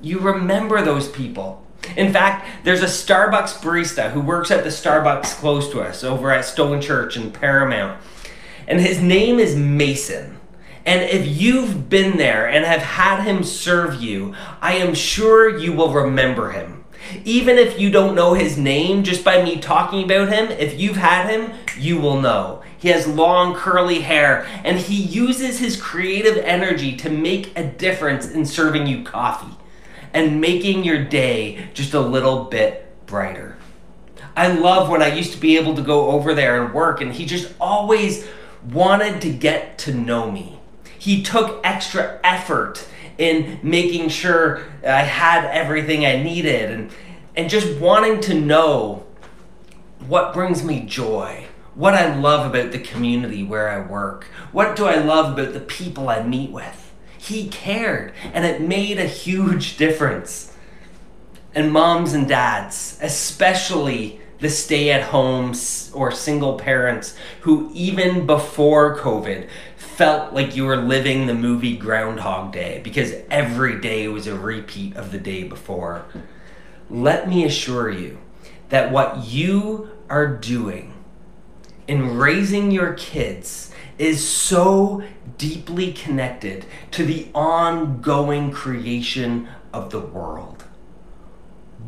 You 0.00 0.20
remember 0.20 0.82
those 0.82 1.08
people. 1.08 1.66
In 1.96 2.12
fact, 2.12 2.46
there's 2.64 2.82
a 2.82 2.86
Starbucks 2.86 3.58
barista 3.60 4.12
who 4.12 4.20
works 4.20 4.50
at 4.50 4.64
the 4.64 4.70
Starbucks 4.70 5.36
close 5.36 5.70
to 5.70 5.80
us 5.80 6.04
over 6.04 6.30
at 6.30 6.44
Stone 6.44 6.80
Church 6.80 7.16
in 7.16 7.32
Paramount. 7.32 8.00
And 8.68 8.80
his 8.80 9.00
name 9.00 9.38
is 9.38 9.56
Mason. 9.56 10.35
And 10.86 11.02
if 11.02 11.26
you've 11.26 11.90
been 11.90 12.16
there 12.16 12.48
and 12.48 12.64
have 12.64 12.80
had 12.80 13.24
him 13.24 13.42
serve 13.42 14.00
you, 14.00 14.34
I 14.62 14.74
am 14.74 14.94
sure 14.94 15.58
you 15.58 15.72
will 15.72 15.92
remember 15.92 16.52
him. 16.52 16.84
Even 17.24 17.58
if 17.58 17.78
you 17.78 17.90
don't 17.90 18.14
know 18.14 18.34
his 18.34 18.56
name, 18.56 19.02
just 19.02 19.24
by 19.24 19.42
me 19.42 19.58
talking 19.58 20.04
about 20.04 20.28
him, 20.28 20.48
if 20.52 20.78
you've 20.78 20.96
had 20.96 21.28
him, 21.28 21.52
you 21.76 22.00
will 22.00 22.20
know. 22.20 22.62
He 22.78 22.88
has 22.88 23.06
long 23.08 23.54
curly 23.54 24.00
hair 24.00 24.46
and 24.62 24.78
he 24.78 24.94
uses 24.94 25.58
his 25.58 25.80
creative 25.80 26.36
energy 26.36 26.96
to 26.98 27.10
make 27.10 27.56
a 27.58 27.66
difference 27.66 28.30
in 28.30 28.46
serving 28.46 28.86
you 28.86 29.02
coffee 29.02 29.56
and 30.12 30.40
making 30.40 30.84
your 30.84 31.04
day 31.04 31.68
just 31.74 31.94
a 31.94 32.00
little 32.00 32.44
bit 32.44 33.06
brighter. 33.06 33.56
I 34.36 34.52
love 34.52 34.88
when 34.88 35.02
I 35.02 35.14
used 35.14 35.32
to 35.32 35.38
be 35.38 35.56
able 35.56 35.74
to 35.74 35.82
go 35.82 36.10
over 36.10 36.32
there 36.32 36.62
and 36.62 36.72
work 36.72 37.00
and 37.00 37.12
he 37.12 37.26
just 37.26 37.52
always 37.60 38.28
wanted 38.70 39.20
to 39.22 39.32
get 39.32 39.78
to 39.78 39.94
know 39.94 40.30
me. 40.30 40.55
He 41.06 41.22
took 41.22 41.60
extra 41.62 42.18
effort 42.24 42.84
in 43.16 43.60
making 43.62 44.08
sure 44.08 44.64
I 44.84 45.02
had 45.02 45.44
everything 45.44 46.04
I 46.04 46.20
needed 46.20 46.68
and, 46.68 46.90
and 47.36 47.48
just 47.48 47.78
wanting 47.78 48.20
to 48.22 48.34
know 48.34 49.06
what 50.08 50.34
brings 50.34 50.64
me 50.64 50.80
joy, 50.80 51.44
what 51.76 51.94
I 51.94 52.12
love 52.12 52.44
about 52.44 52.72
the 52.72 52.80
community 52.80 53.44
where 53.44 53.68
I 53.68 53.86
work, 53.86 54.24
what 54.50 54.74
do 54.74 54.86
I 54.86 54.96
love 54.96 55.38
about 55.38 55.52
the 55.54 55.60
people 55.60 56.08
I 56.08 56.24
meet 56.24 56.50
with. 56.50 56.92
He 57.16 57.46
cared, 57.50 58.12
and 58.34 58.44
it 58.44 58.60
made 58.60 58.98
a 58.98 59.06
huge 59.06 59.76
difference. 59.76 60.52
And 61.54 61.72
moms 61.72 62.14
and 62.14 62.26
dads, 62.26 62.98
especially 63.00 64.20
the 64.40 64.50
stay 64.50 64.90
at 64.90 65.02
homes 65.02 65.90
or 65.94 66.10
single 66.10 66.58
parents 66.58 67.16
who, 67.42 67.70
even 67.72 68.26
before 68.26 68.98
COVID, 68.98 69.48
felt 69.96 70.34
like 70.34 70.54
you 70.54 70.66
were 70.66 70.76
living 70.76 71.26
the 71.26 71.34
movie 71.34 71.74
Groundhog 71.74 72.52
Day 72.52 72.82
because 72.84 73.14
every 73.30 73.80
day 73.80 74.06
was 74.08 74.26
a 74.26 74.38
repeat 74.38 74.94
of 74.94 75.10
the 75.10 75.16
day 75.18 75.42
before. 75.42 76.04
Let 76.90 77.30
me 77.30 77.46
assure 77.46 77.88
you 77.88 78.18
that 78.68 78.92
what 78.92 79.24
you 79.24 79.90
are 80.10 80.26
doing 80.26 80.92
in 81.88 82.18
raising 82.18 82.70
your 82.70 82.92
kids 82.92 83.72
is 83.96 84.22
so 84.28 85.02
deeply 85.38 85.94
connected 85.94 86.66
to 86.90 87.02
the 87.02 87.28
ongoing 87.34 88.50
creation 88.50 89.48
of 89.72 89.88
the 89.88 90.00
world. 90.00 90.64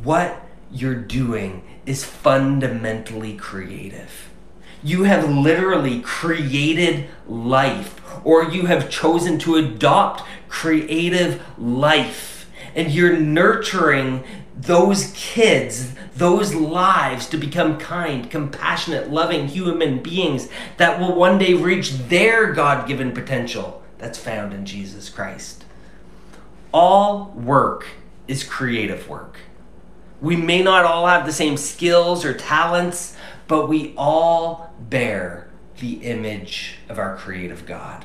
What 0.03 0.47
you're 0.73 0.95
doing 0.95 1.63
is 1.85 2.07
fundamentally 2.07 3.37
creative. 3.37 4.28
You 4.83 5.05
have 5.05 5.29
literally 5.29 6.01
created 6.01 7.09
life, 7.27 8.01
or 8.25 8.45
you 8.45 8.67
have 8.67 8.91
chosen 8.91 9.39
to 9.41 9.57
adopt 9.57 10.23
creative 10.49 11.43
life, 11.59 12.51
and 12.75 12.91
you're 12.91 13.17
nurturing 13.17 14.25
those 14.57 15.13
kids, 15.17 15.93
those 16.17 16.55
lives 16.55 17.27
to 17.29 17.37
become 17.37 17.79
kind, 17.79 18.31
compassionate, 18.31 19.11
loving 19.11 19.49
human 19.49 20.03
beings 20.03 20.49
that 20.77 20.99
will 20.99 21.15
one 21.15 21.39
day 21.39 21.55
reach 21.55 21.93
their 22.09 22.53
God 22.53 22.89
given 22.89 23.13
potential 23.13 23.83
that's 23.99 24.19
found 24.19 24.53
in 24.53 24.65
Jesus 24.65 25.09
Christ. 25.09 25.65
All 26.73 27.33
work 27.37 27.87
is 28.27 28.45
creative 28.45 29.09
work. 29.09 29.39
We 30.21 30.37
may 30.37 30.63
not 30.63 30.85
all 30.85 31.07
have 31.07 31.25
the 31.25 31.33
same 31.33 31.57
skills 31.57 32.25
or 32.25 32.35
talents, 32.35 33.17
but 33.47 33.69
we 33.69 33.95
all 33.97 34.68
bear 34.79 35.49
the 35.79 35.95
image 36.05 36.77
of 36.89 36.99
our 36.99 37.17
creative 37.17 37.67
God. 37.67 38.05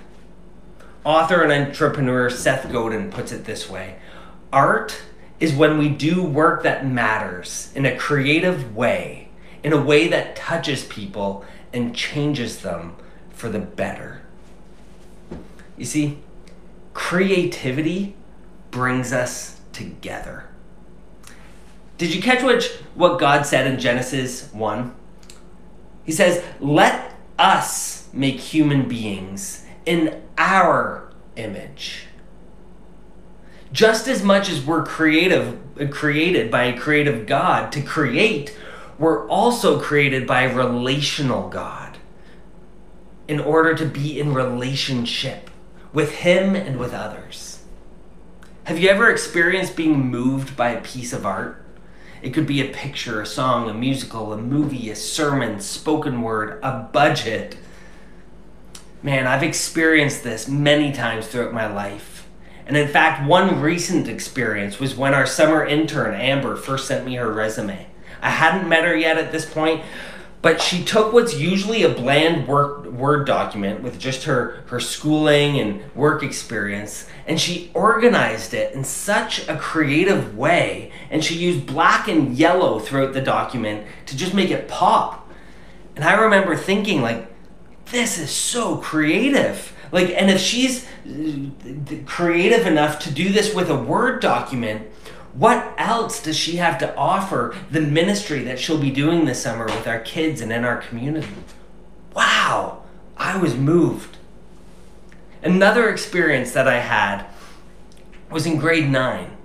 Author 1.03 1.41
and 1.41 1.51
entrepreneur 1.51 2.29
Seth 2.29 2.71
Godin 2.71 3.11
puts 3.11 3.31
it 3.31 3.45
this 3.45 3.69
way 3.69 3.97
Art 4.51 5.01
is 5.39 5.53
when 5.53 5.77
we 5.77 5.89
do 5.89 6.23
work 6.23 6.63
that 6.63 6.87
matters 6.87 7.71
in 7.75 7.85
a 7.85 7.97
creative 7.97 8.75
way, 8.75 9.27
in 9.63 9.73
a 9.73 9.81
way 9.81 10.07
that 10.07 10.35
touches 10.35 10.85
people 10.85 11.43
and 11.73 11.95
changes 11.95 12.61
them 12.61 12.95
for 13.31 13.49
the 13.49 13.59
better. 13.59 14.21
You 15.77 15.85
see, 15.85 16.19
creativity 16.93 18.15
brings 18.71 19.11
us 19.11 19.59
together. 19.73 20.45
Did 21.97 22.13
you 22.13 22.21
catch 22.21 22.41
what 22.93 23.19
God 23.19 23.45
said 23.45 23.67
in 23.67 23.79
Genesis 23.79 24.51
1? 24.53 24.95
He 26.03 26.11
says, 26.11 26.43
Let 26.59 27.15
us 27.39 28.09
make 28.13 28.39
human 28.39 28.87
beings 28.87 29.65
in 29.85 30.21
our 30.37 31.11
image. 31.35 32.07
Just 33.71 34.07
as 34.07 34.23
much 34.23 34.49
as 34.49 34.63
we're 34.63 34.85
creative, 34.85 35.59
created 35.91 36.51
by 36.51 36.65
a 36.65 36.77
creative 36.77 37.25
God 37.25 37.71
to 37.71 37.81
create, 37.81 38.55
we're 38.99 39.27
also 39.27 39.79
created 39.79 40.27
by 40.27 40.43
a 40.43 40.55
relational 40.55 41.49
God 41.49 41.97
in 43.27 43.39
order 43.39 43.73
to 43.73 43.85
be 43.85 44.19
in 44.19 44.33
relationship 44.33 45.49
with 45.91 46.15
Him 46.15 46.55
and 46.55 46.77
with 46.77 46.93
others. 46.93 47.63
Have 48.65 48.79
you 48.79 48.89
ever 48.89 49.09
experienced 49.09 49.75
being 49.75 50.07
moved 50.07 50.55
by 50.55 50.69
a 50.69 50.81
piece 50.81 51.11
of 51.11 51.25
art? 51.25 51.62
It 52.23 52.33
could 52.33 52.47
be 52.47 52.61
a 52.61 52.73
picture, 52.73 53.21
a 53.21 53.25
song, 53.25 53.69
a 53.69 53.73
musical, 53.73 54.31
a 54.31 54.37
movie, 54.37 54.89
a 54.89 54.95
sermon, 54.95 55.59
spoken 55.59 56.21
word, 56.21 56.57
a 56.63 56.89
budget. 56.93 57.57
Man, 59.03 59.27
I've 59.27 59.43
experienced 59.43 60.23
this 60.23 60.47
many 60.47 60.93
times 60.93 61.27
throughout 61.27 61.53
my 61.53 61.67
life. 61.67 62.25
And 62.65 62.77
in 62.77 62.87
fact, 62.87 63.27
one 63.27 63.59
recent 63.59 64.07
experience 64.07 64.79
was 64.79 64.95
when 64.95 65.13
our 65.13 65.25
summer 65.25 65.65
intern, 65.65 66.15
Amber, 66.15 66.55
first 66.55 66.87
sent 66.87 67.05
me 67.05 67.15
her 67.15 67.29
resume. 67.29 67.87
I 68.21 68.29
hadn't 68.29 68.69
met 68.69 68.85
her 68.85 68.95
yet 68.95 69.17
at 69.17 69.33
this 69.33 69.45
point, 69.45 69.83
but 70.43 70.61
she 70.61 70.83
took 70.83 71.13
what's 71.13 71.33
usually 71.33 71.83
a 71.83 71.89
bland 71.89 72.49
work, 72.49 72.85
Word 72.85 73.25
document 73.25 73.81
with 73.81 73.97
just 73.97 74.25
her, 74.25 74.61
her 74.67 74.79
schooling 74.81 75.57
and 75.57 75.81
work 75.95 76.21
experience, 76.21 77.07
and 77.25 77.39
she 77.39 77.71
organized 77.73 78.53
it 78.53 78.75
in 78.75 78.83
such 78.83 79.47
a 79.47 79.55
creative 79.55 80.37
way. 80.37 80.91
And 81.09 81.23
she 81.23 81.35
used 81.35 81.65
black 81.65 82.09
and 82.09 82.35
yellow 82.35 82.79
throughout 82.79 83.13
the 83.13 83.21
document 83.21 83.87
to 84.07 84.17
just 84.17 84.33
make 84.33 84.51
it 84.51 84.67
pop. 84.67 85.31
And 85.95 86.03
I 86.03 86.21
remember 86.21 86.57
thinking, 86.57 87.01
like, 87.01 87.25
this 87.85 88.19
is 88.19 88.29
so 88.29 88.75
creative. 88.77 89.73
Like, 89.93 90.09
and 90.09 90.29
if 90.29 90.41
she's 90.41 90.85
uh, 91.07 91.95
creative 92.05 92.67
enough 92.67 92.99
to 92.99 93.11
do 93.11 93.29
this 93.29 93.55
with 93.55 93.69
a 93.69 93.77
Word 93.77 94.21
document, 94.21 94.89
what 95.33 95.73
else 95.77 96.21
does 96.21 96.37
she 96.37 96.57
have 96.57 96.77
to 96.79 96.95
offer 96.95 97.55
the 97.71 97.81
ministry 97.81 98.43
that 98.43 98.59
she'll 98.59 98.77
be 98.77 98.91
doing 98.91 99.25
this 99.25 99.41
summer 99.41 99.65
with 99.65 99.87
our 99.87 99.99
kids 99.99 100.41
and 100.41 100.51
in 100.51 100.63
our 100.63 100.77
community? 100.77 101.27
Wow, 102.15 102.83
I 103.17 103.37
was 103.37 103.55
moved. 103.55 104.17
Another 105.41 105.89
experience 105.89 106.51
that 106.51 106.67
I 106.67 106.79
had 106.79 107.25
was 108.29 108.45
in 108.45 108.57
grade 108.57 108.89
nine. 108.89 109.35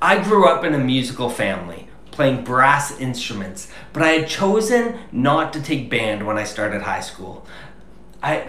I 0.00 0.22
grew 0.22 0.48
up 0.48 0.64
in 0.64 0.74
a 0.74 0.78
musical 0.78 1.28
family, 1.28 1.88
playing 2.10 2.44
brass 2.44 2.98
instruments, 2.98 3.70
but 3.92 4.02
I 4.02 4.08
had 4.08 4.28
chosen 4.28 4.98
not 5.12 5.52
to 5.52 5.62
take 5.62 5.90
band 5.90 6.26
when 6.26 6.38
I 6.38 6.44
started 6.44 6.82
high 6.82 7.00
school. 7.00 7.46
I, 8.22 8.48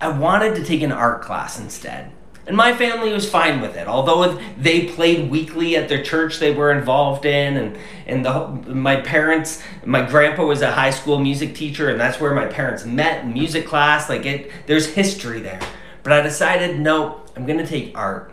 I 0.00 0.08
wanted 0.08 0.56
to 0.56 0.64
take 0.64 0.82
an 0.82 0.92
art 0.92 1.22
class 1.22 1.58
instead. 1.58 2.12
And 2.46 2.56
my 2.56 2.74
family 2.74 3.12
was 3.12 3.28
fine 3.28 3.60
with 3.60 3.76
it. 3.76 3.88
Although 3.88 4.38
they 4.56 4.86
played 4.86 5.30
weekly 5.30 5.76
at 5.76 5.88
their 5.88 6.02
church 6.02 6.38
they 6.38 6.54
were 6.54 6.70
involved 6.70 7.24
in, 7.24 7.56
and, 7.56 7.78
and 8.06 8.24
the, 8.24 8.72
my 8.72 9.00
parents, 9.00 9.62
my 9.84 10.02
grandpa 10.02 10.44
was 10.44 10.62
a 10.62 10.70
high 10.70 10.90
school 10.90 11.18
music 11.18 11.56
teacher, 11.56 11.90
and 11.90 11.98
that's 11.98 12.20
where 12.20 12.34
my 12.34 12.46
parents 12.46 12.84
met 12.84 13.24
in 13.24 13.32
music 13.32 13.66
class. 13.66 14.08
Like 14.08 14.24
it, 14.24 14.50
there's 14.66 14.86
history 14.94 15.40
there. 15.40 15.60
But 16.04 16.12
I 16.12 16.20
decided, 16.20 16.78
no, 16.78 17.22
I'm 17.34 17.46
going 17.46 17.58
to 17.58 17.66
take 17.66 17.98
art. 17.98 18.32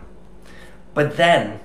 But 0.94 1.16
then, 1.16 1.58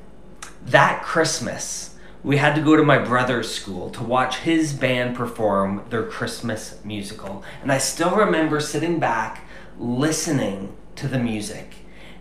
that 0.66 1.04
Christmas, 1.04 1.96
we 2.24 2.38
had 2.38 2.56
to 2.56 2.62
go 2.62 2.76
to 2.76 2.84
my 2.84 2.98
brother's 2.98 3.54
school 3.54 3.92
to 3.92 4.04
watch 4.04 4.38
his 4.38 4.74
band 4.74 5.16
perform 5.16 5.84
their 5.92 6.04
Christmas 6.04 6.80
musical. 6.84 7.44
And 7.62 7.72
I 7.72 7.78
still 7.78 8.16
remember 8.16 8.60
sitting 8.60 9.00
back, 9.00 9.48
listening 9.78 10.76
to 10.96 11.08
the 11.08 11.20
music 11.20 11.76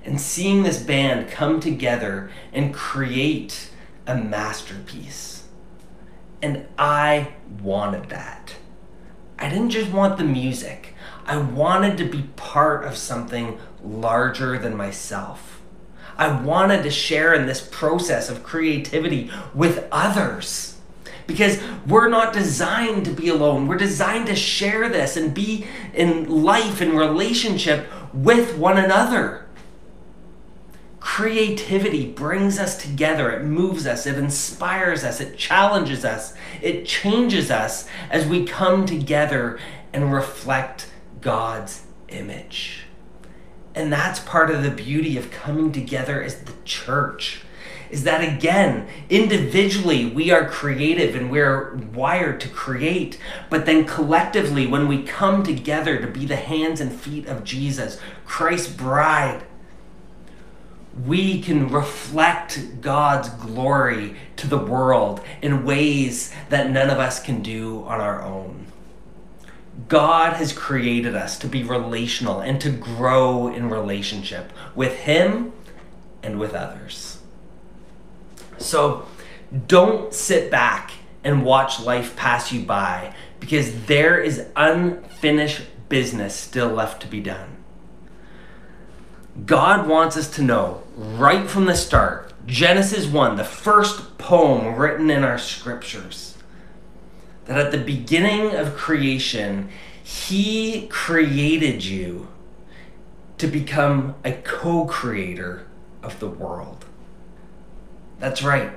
and 0.05 0.21
seeing 0.21 0.63
this 0.63 0.83
band 0.83 1.31
come 1.31 1.61
together 1.61 2.31
and 2.53 2.75
create 2.75 3.71
a 4.07 4.17
masterpiece. 4.17 5.45
And 6.41 6.67
I 6.79 7.33
wanted 7.61 8.09
that. 8.11 8.55
I 9.39 9.49
didn't 9.49 9.71
just 9.71 9.91
want 9.91 10.19
the 10.19 10.25
music, 10.25 10.95
I 11.27 11.37
wanted 11.37 11.99
to 11.99 12.05
be 12.05 12.23
part 12.37 12.85
of 12.85 12.97
something 12.97 13.59
larger 13.83 14.59
than 14.59 14.77
myself. 14.77 15.61
I 16.17 16.41
wanted 16.41 16.83
to 16.83 16.91
share 16.91 17.35
in 17.35 17.47
this 17.47 17.61
process 17.61 18.29
of 18.29 18.43
creativity 18.43 19.31
with 19.55 19.87
others. 19.93 20.77
Because 21.29 21.61
we're 21.87 22.09
not 22.09 22.33
designed 22.33 23.05
to 23.05 23.13
be 23.13 23.29
alone. 23.29 23.69
We're 23.69 23.77
designed 23.77 24.27
to 24.27 24.35
share 24.35 24.89
this 24.89 25.17
and 25.17 25.35
be 25.35 25.67
in 25.93 26.43
life 26.43 26.81
and 26.81 26.97
relationship 26.99 27.87
with 28.15 28.57
one 28.57 28.79
another. 28.79 29.47
Creativity 31.09 32.07
brings 32.07 32.61
us 32.61 32.77
together, 32.77 33.31
it 33.31 33.43
moves 33.43 33.87
us, 33.89 34.07
it 34.07 34.17
inspires 34.19 35.03
us, 35.03 35.21
it 35.21 35.37
challenges 35.37 36.05
us, 36.05 36.35
it 36.63 36.87
changes 36.87 37.51
us 37.51 37.89
as 38.11 38.27
we 38.27 38.45
come 38.45 38.87
together 38.87 39.59
and 39.93 40.13
reflect 40.13 40.89
God's 41.21 41.87
image. 42.09 42.85
And 43.75 43.93
that's 43.93 44.21
part 44.21 44.51
of 44.51 44.63
the 44.63 44.71
beauty 44.71 45.17
of 45.17 45.33
coming 45.33 45.73
together 45.73 46.23
as 46.23 46.43
the 46.43 46.53
church. 46.65 47.41
Is 47.91 48.05
that 48.05 48.23
again, 48.23 48.87
individually 49.09 50.07
we 50.07 50.31
are 50.31 50.47
creative 50.47 51.17
and 51.17 51.33
we're 51.33 51.75
wired 51.95 52.39
to 52.43 52.49
create, 52.49 53.19
but 53.49 53.67
then 53.67 53.87
collectively, 53.87 54.67
when 54.69 54.87
we 54.87 55.03
come 55.03 55.43
together 55.43 55.99
to 55.99 56.07
be 56.07 56.27
the 56.27 56.37
hands 56.37 56.81
and 56.81 56.93
feet 56.93 57.27
of 57.27 57.45
Jesus, 57.45 57.99
Christ's 58.25 58.73
bride, 58.73 59.43
we 61.07 61.41
can 61.41 61.69
reflect 61.71 62.81
God's 62.81 63.29
glory 63.29 64.17
to 64.37 64.47
the 64.47 64.59
world 64.59 65.21
in 65.43 65.65
ways 65.65 66.33
that 66.49 66.71
none 66.71 66.91
of 66.91 66.99
us 66.99 67.23
can 67.23 67.43
do 67.43 67.85
on 67.85 68.01
our 68.01 68.23
own. 68.23 68.67
God 69.89 70.35
has 70.35 70.53
created 70.53 71.15
us 71.15 71.39
to 71.39 71.47
be 71.47 71.63
relational 71.63 72.41
and 72.41 72.61
to 72.61 72.71
grow 72.71 73.47
in 73.49 73.71
relationship 73.71 74.53
with 74.75 74.97
Him 75.01 75.53
and 76.23 76.41
with 76.41 76.55
others. 76.55 77.19
So 78.59 79.07
don't 79.67 80.13
sit 80.13 80.51
back 80.51 80.93
and 81.23 81.45
watch 81.45 81.81
life 81.81 82.17
pass 82.17 82.53
you 82.53 82.63
by 82.63 83.15
because 83.39 83.87
there 83.87 84.19
is 84.21 84.47
unfinished 84.57 85.63
business 85.89 86.35
still 86.35 86.69
left 86.69 87.01
to 87.03 87.09
be 87.09 87.21
done. 87.21 87.58
God 89.45 89.87
wants 89.87 90.17
us 90.17 90.31
to 90.33 90.43
know 90.43 90.83
right 90.97 91.49
from 91.49 91.67
the 91.67 91.77
start, 91.77 92.33
Genesis 92.47 93.07
1, 93.07 93.37
the 93.37 93.45
first 93.45 94.19
poem 94.19 94.75
written 94.75 95.11
in 95.11 95.23
our 95.23 95.39
scriptures, 95.39 96.37
that 97.45 97.59
at 97.59 97.71
the 97.71 97.79
beginning 97.79 98.55
of 98.55 98.77
creation, 98.77 99.69
He 100.03 100.89
created 100.89 101.85
you 101.85 102.29
to 103.39 103.47
become 103.47 104.17
a 104.25 104.33
co 104.33 104.87
creator 104.87 105.67
of 106.03 106.19
the 106.21 106.29
world. 106.29 106.85
That's 108.19 108.43
right. 108.43 108.73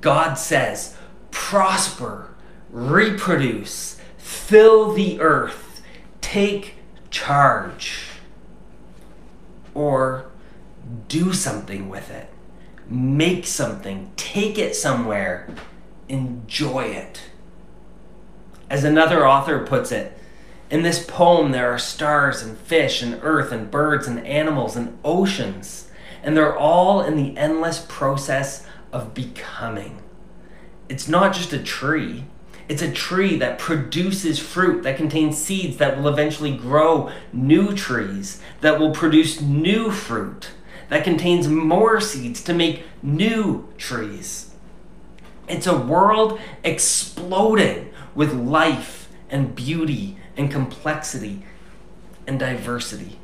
God 0.00 0.34
says, 0.34 0.96
prosper, 1.30 2.34
reproduce, 2.70 4.00
fill 4.16 4.92
the 4.92 5.20
earth, 5.20 5.82
take 6.20 6.76
charge 7.10 8.03
or 9.74 10.30
do 11.08 11.32
something 11.32 11.88
with 11.88 12.10
it. 12.10 12.30
Make 12.88 13.46
something, 13.46 14.12
take 14.16 14.58
it 14.58 14.76
somewhere, 14.76 15.48
enjoy 16.08 16.84
it. 16.84 17.22
As 18.70 18.84
another 18.84 19.26
author 19.26 19.66
puts 19.66 19.92
it, 19.92 20.18
in 20.70 20.82
this 20.82 21.04
poem 21.04 21.52
there 21.52 21.70
are 21.72 21.78
stars 21.78 22.42
and 22.42 22.56
fish 22.56 23.02
and 23.02 23.18
earth 23.22 23.52
and 23.52 23.70
birds 23.70 24.06
and 24.06 24.26
animals 24.26 24.76
and 24.76 24.98
oceans, 25.04 25.90
and 26.22 26.36
they're 26.36 26.56
all 26.56 27.02
in 27.02 27.16
the 27.16 27.36
endless 27.36 27.84
process 27.88 28.66
of 28.92 29.14
becoming. 29.14 30.02
It's 30.88 31.08
not 31.08 31.34
just 31.34 31.52
a 31.52 31.62
tree, 31.62 32.24
it's 32.68 32.82
a 32.82 32.90
tree 32.90 33.36
that 33.38 33.58
produces 33.58 34.38
fruit 34.38 34.82
that 34.82 34.96
contains 34.96 35.36
seeds 35.36 35.76
that 35.76 35.96
will 35.96 36.08
eventually 36.08 36.56
grow 36.56 37.10
new 37.32 37.74
trees, 37.74 38.40
that 38.60 38.78
will 38.78 38.92
produce 38.92 39.40
new 39.40 39.90
fruit, 39.90 40.50
that 40.88 41.04
contains 41.04 41.48
more 41.48 42.00
seeds 42.00 42.42
to 42.44 42.54
make 42.54 42.84
new 43.02 43.68
trees. 43.76 44.50
It's 45.46 45.66
a 45.66 45.76
world 45.76 46.40
exploding 46.62 47.92
with 48.14 48.32
life 48.32 49.08
and 49.28 49.54
beauty 49.54 50.16
and 50.36 50.50
complexity 50.50 51.44
and 52.26 52.38
diversity. 52.38 53.18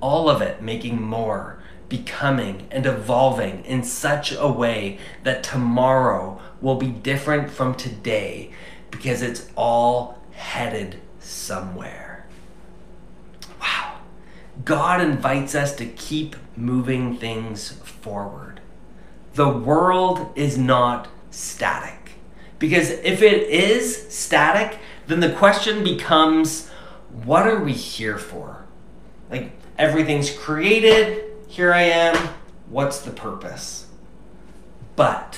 All 0.00 0.30
of 0.30 0.40
it 0.40 0.62
making 0.62 1.02
more, 1.02 1.59
becoming, 1.90 2.66
and 2.70 2.86
evolving 2.86 3.62
in 3.66 3.82
such 3.82 4.32
a 4.32 4.48
way 4.48 4.98
that 5.24 5.42
tomorrow 5.42 6.40
will 6.62 6.76
be 6.76 6.88
different 6.88 7.50
from 7.50 7.74
today 7.74 8.50
because 8.90 9.20
it's 9.20 9.50
all 9.56 10.18
headed 10.32 10.98
somewhere. 11.18 12.26
Wow. 13.60 13.98
God 14.64 15.02
invites 15.02 15.54
us 15.54 15.74
to 15.76 15.84
keep 15.84 16.36
moving 16.56 17.16
things 17.16 17.70
forward. 17.70 18.60
The 19.34 19.50
world 19.50 20.32
is 20.34 20.56
not 20.56 21.08
static. 21.30 22.12
Because 22.58 22.90
if 22.90 23.22
it 23.22 23.48
is 23.48 24.08
static, 24.10 24.78
then 25.06 25.20
the 25.20 25.32
question 25.32 25.82
becomes 25.82 26.68
what 27.24 27.46
are 27.46 27.58
we 27.58 27.72
here 27.72 28.18
for? 28.18 28.64
Like 29.30 29.50
everything's 29.78 30.30
created, 30.30 31.29
here 31.50 31.74
I 31.74 31.82
am, 31.82 32.28
what's 32.68 33.00
the 33.00 33.10
purpose? 33.10 33.88
But 34.94 35.36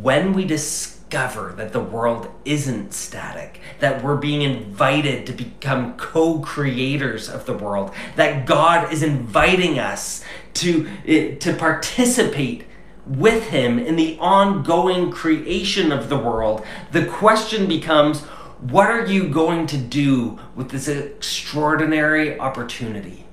when 0.00 0.32
we 0.32 0.46
discover 0.46 1.52
that 1.58 1.74
the 1.74 1.80
world 1.80 2.30
isn't 2.46 2.94
static, 2.94 3.60
that 3.80 4.02
we're 4.02 4.16
being 4.16 4.40
invited 4.40 5.26
to 5.26 5.34
become 5.34 5.98
co 5.98 6.38
creators 6.38 7.28
of 7.28 7.44
the 7.44 7.52
world, 7.52 7.92
that 8.16 8.46
God 8.46 8.90
is 8.94 9.02
inviting 9.02 9.78
us 9.78 10.24
to, 10.54 10.88
eh, 11.06 11.34
to 11.34 11.52
participate 11.52 12.64
with 13.06 13.48
Him 13.48 13.78
in 13.78 13.96
the 13.96 14.16
ongoing 14.18 15.10
creation 15.10 15.92
of 15.92 16.08
the 16.08 16.16
world, 16.16 16.64
the 16.92 17.04
question 17.04 17.66
becomes 17.66 18.22
what 18.22 18.86
are 18.86 19.04
you 19.04 19.28
going 19.28 19.66
to 19.66 19.76
do 19.76 20.38
with 20.54 20.70
this 20.70 20.88
extraordinary 20.88 22.40
opportunity? 22.40 23.23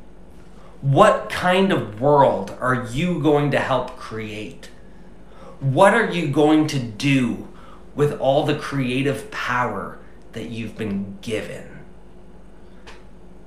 What 0.82 1.30
kind 1.30 1.72
of 1.72 2.02
world 2.02 2.58
are 2.60 2.88
you 2.92 3.22
going 3.22 3.52
to 3.52 3.60
help 3.60 3.98
create? 3.98 4.70
What 5.60 5.94
are 5.94 6.10
you 6.10 6.28
going 6.30 6.66
to 6.68 6.80
do 6.80 7.48
with 7.96 8.20
all 8.20 8.46
the 8.46 8.56
creative 8.56 9.30
power 9.30 10.00
that 10.32 10.50
you've 10.50 10.76
been 10.76 11.20
given? 11.22 11.80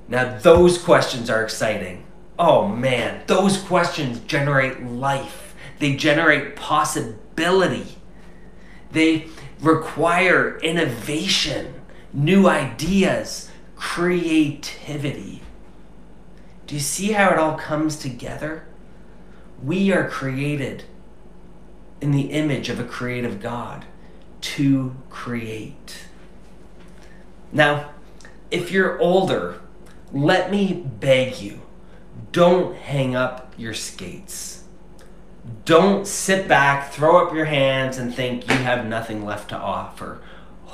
Now, 0.07 0.39
those 0.39 0.79
questions 0.79 1.29
are 1.29 1.43
exciting. 1.43 2.05
Oh 2.39 2.69
man, 2.69 3.23
those 3.27 3.59
questions 3.59 4.21
generate 4.21 4.85
life, 4.85 5.55
they 5.79 5.97
generate 5.97 6.57
possibility, 6.57 7.97
they 8.93 9.27
require 9.61 10.59
innovation, 10.59 11.75
new 12.13 12.49
ideas, 12.49 13.51
creativity. 13.77 15.44
Do 16.67 16.75
you 16.75 16.81
see 16.81 17.13
how 17.13 17.31
it 17.31 17.39
all 17.39 17.57
comes 17.57 17.97
together? 17.97 18.67
We 19.63 19.93
are 19.93 20.09
created 20.09 20.85
in 22.01 22.11
the 22.11 22.31
image 22.33 22.69
of 22.69 22.81
a 22.81 22.85
creative 22.85 23.41
God 23.41 23.85
to 24.41 24.95
create. 25.11 26.07
Now, 27.53 27.91
if 28.51 28.71
you're 28.71 28.99
older, 29.01 29.61
let 30.13 30.51
me 30.51 30.73
beg 30.73 31.41
you 31.41 31.61
don't 32.35 32.77
hang 32.77 33.15
up 33.15 33.55
your 33.57 33.75
skates. 33.75 34.65
Don't 35.65 36.05
sit 36.05 36.49
back, 36.49 36.93
throw 36.93 37.25
up 37.25 37.33
your 37.33 37.45
hands, 37.45 37.97
and 37.97 38.13
think 38.13 38.49
you 38.49 38.57
have 38.57 38.87
nothing 38.87 39.25
left 39.25 39.51
to 39.51 39.57
offer. 39.57 40.21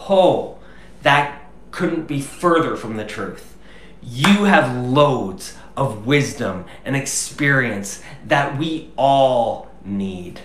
Oh, 0.08 0.56
that 1.02 1.50
couldn't 1.70 2.06
be 2.06 2.22
further 2.22 2.76
from 2.76 2.96
the 2.96 3.04
truth. 3.04 3.58
You 4.02 4.44
have 4.44 4.74
loads 4.74 5.58
of 5.80 6.06
wisdom 6.06 6.66
and 6.84 6.94
experience 6.94 8.02
that 8.26 8.58
we 8.58 8.90
all 8.96 9.70
need. 9.82 10.38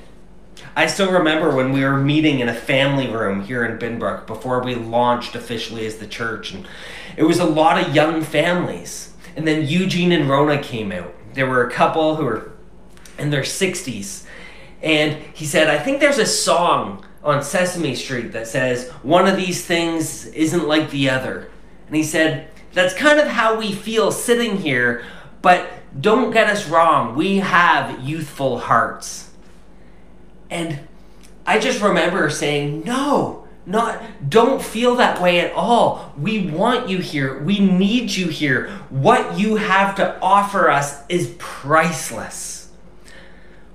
I 0.77 0.87
still 0.87 1.11
remember 1.11 1.53
when 1.53 1.73
we 1.73 1.83
were 1.83 1.97
meeting 1.97 2.39
in 2.39 2.47
a 2.47 2.53
family 2.53 3.09
room 3.09 3.43
here 3.43 3.65
in 3.65 3.77
Binbrook 3.77 4.27
before 4.27 4.63
we 4.63 4.75
launched 4.75 5.35
officially 5.35 5.85
as 5.85 5.97
the 5.97 6.07
church, 6.07 6.53
and 6.53 6.65
it 7.17 7.23
was 7.23 7.39
a 7.39 7.45
lot 7.45 7.77
of 7.77 7.93
young 7.93 8.23
families. 8.23 9.13
And 9.35 9.45
then 9.45 9.67
Eugene 9.67 10.13
and 10.13 10.29
Rona 10.29 10.63
came 10.63 10.93
out. 10.93 11.13
There 11.33 11.47
were 11.47 11.67
a 11.67 11.71
couple 11.71 12.15
who 12.15 12.23
were 12.23 12.53
in 13.19 13.29
their 13.29 13.43
60s, 13.43 14.23
and 14.81 15.21
he 15.33 15.45
said, 15.45 15.67
I 15.67 15.77
think 15.77 15.99
there's 15.99 16.17
a 16.17 16.25
song 16.25 17.05
on 17.25 17.43
Sesame 17.43 17.93
Street 17.93 18.31
that 18.31 18.47
says, 18.47 18.89
One 19.03 19.27
of 19.27 19.35
these 19.35 19.65
things 19.65 20.27
isn't 20.27 20.65
like 20.65 20.91
the 20.91 21.09
other. 21.09 21.49
And 21.87 21.95
he 21.97 22.03
said, 22.03 22.49
That's 22.71 22.93
kind 22.93 23.19
of 23.19 23.27
how 23.27 23.59
we 23.59 23.73
feel 23.73 24.13
sitting 24.13 24.57
here 24.57 25.03
But 25.45 25.69
don't 26.01 26.31
get 26.31 26.49
us 26.49 26.67
wrong, 26.67 27.13
we 27.13 27.37
have 27.37 27.99
youthful 28.03 28.57
hearts. 28.57 29.29
And 30.49 30.79
I 31.45 31.59
just 31.59 31.83
remember 31.83 32.31
saying, 32.31 32.83
no, 32.83 33.47
not 33.63 34.01
don't 34.27 34.59
feel 34.59 34.95
that 34.95 35.21
way 35.21 35.41
at 35.41 35.53
all. 35.53 36.15
We 36.17 36.47
want 36.47 36.89
you 36.89 36.97
here. 36.97 37.43
We 37.43 37.59
need 37.59 38.09
you 38.09 38.27
here. 38.29 38.69
What 38.89 39.37
you 39.37 39.57
have 39.57 39.93
to 39.97 40.19
offer 40.19 40.71
us 40.71 41.03
is 41.09 41.35
priceless. 41.37 42.54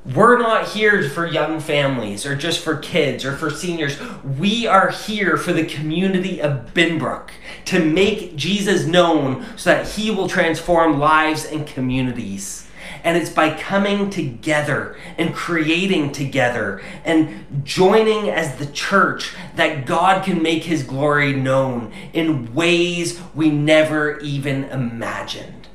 We're 0.06 0.38
not 0.38 0.68
here 0.68 1.06
for 1.10 1.26
young 1.26 1.60
families 1.60 2.24
or 2.24 2.34
just 2.34 2.60
for 2.60 2.76
kids 2.76 3.22
or 3.22 3.36
for 3.36 3.50
seniors. 3.50 4.00
We 4.24 4.66
are 4.66 4.88
here 4.88 5.36
for 5.36 5.52
the 5.52 5.66
community 5.66 6.40
of 6.40 6.72
Binbrook 6.72 7.28
to 7.66 7.84
make 7.84 8.34
Jesus 8.34 8.86
known 8.86 9.44
so 9.56 9.70
that 9.70 9.88
he 9.88 10.10
will 10.10 10.26
transform 10.26 10.98
lives 10.98 11.44
and 11.44 11.66
communities. 11.66 12.66
And 13.04 13.18
it's 13.18 13.30
by 13.30 13.54
coming 13.54 14.08
together 14.08 14.96
and 15.18 15.34
creating 15.34 16.12
together 16.12 16.82
and 17.04 17.62
joining 17.62 18.30
as 18.30 18.56
the 18.56 18.66
church 18.66 19.34
that 19.56 19.84
God 19.84 20.24
can 20.24 20.42
make 20.42 20.64
his 20.64 20.82
glory 20.82 21.34
known 21.34 21.92
in 22.14 22.54
ways 22.54 23.20
we 23.34 23.50
never 23.50 24.18
even 24.20 24.64
imagined. 24.64 25.68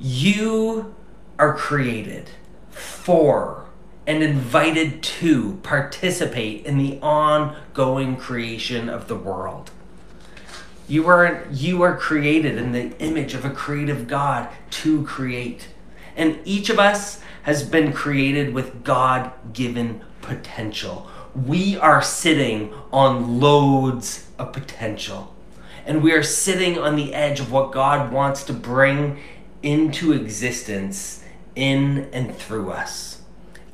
You 0.00 0.94
are 1.38 1.56
created 1.56 2.30
for 3.02 3.64
and 4.06 4.22
invited 4.22 5.02
to 5.02 5.58
participate 5.62 6.64
in 6.66 6.78
the 6.78 6.98
ongoing 7.00 8.16
creation 8.16 8.88
of 8.88 9.08
the 9.08 9.16
world. 9.16 9.70
You 10.88 11.06
are, 11.06 11.46
you 11.52 11.82
are 11.82 11.96
created 11.96 12.58
in 12.58 12.72
the 12.72 12.96
image 12.98 13.34
of 13.34 13.44
a 13.44 13.50
creative 13.50 14.08
God 14.08 14.48
to 14.70 15.04
create. 15.04 15.68
And 16.16 16.40
each 16.44 16.68
of 16.68 16.78
us 16.78 17.22
has 17.44 17.62
been 17.62 17.92
created 17.92 18.52
with 18.52 18.84
God 18.84 19.32
given 19.52 20.02
potential. 20.20 21.08
We 21.34 21.76
are 21.76 22.02
sitting 22.02 22.74
on 22.92 23.40
loads 23.40 24.26
of 24.38 24.52
potential. 24.52 25.34
And 25.86 26.02
we 26.02 26.12
are 26.12 26.22
sitting 26.22 26.78
on 26.78 26.96
the 26.96 27.14
edge 27.14 27.40
of 27.40 27.52
what 27.52 27.72
God 27.72 28.12
wants 28.12 28.42
to 28.44 28.52
bring 28.52 29.18
into 29.62 30.12
existence 30.12 31.19
in 31.54 32.08
and 32.12 32.34
through 32.34 32.70
us, 32.70 33.22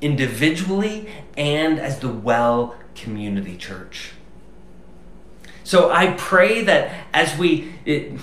individually 0.01 1.09
and 1.37 1.79
as 1.79 2.01
the 2.01 2.09
Well 2.09 2.77
Community 2.95 3.57
Church. 3.57 4.13
So 5.65 5.91
I 5.91 6.13
pray 6.13 6.63
that 6.63 7.07
as 7.13 7.37
we. 7.37 7.73
It, 7.85 8.19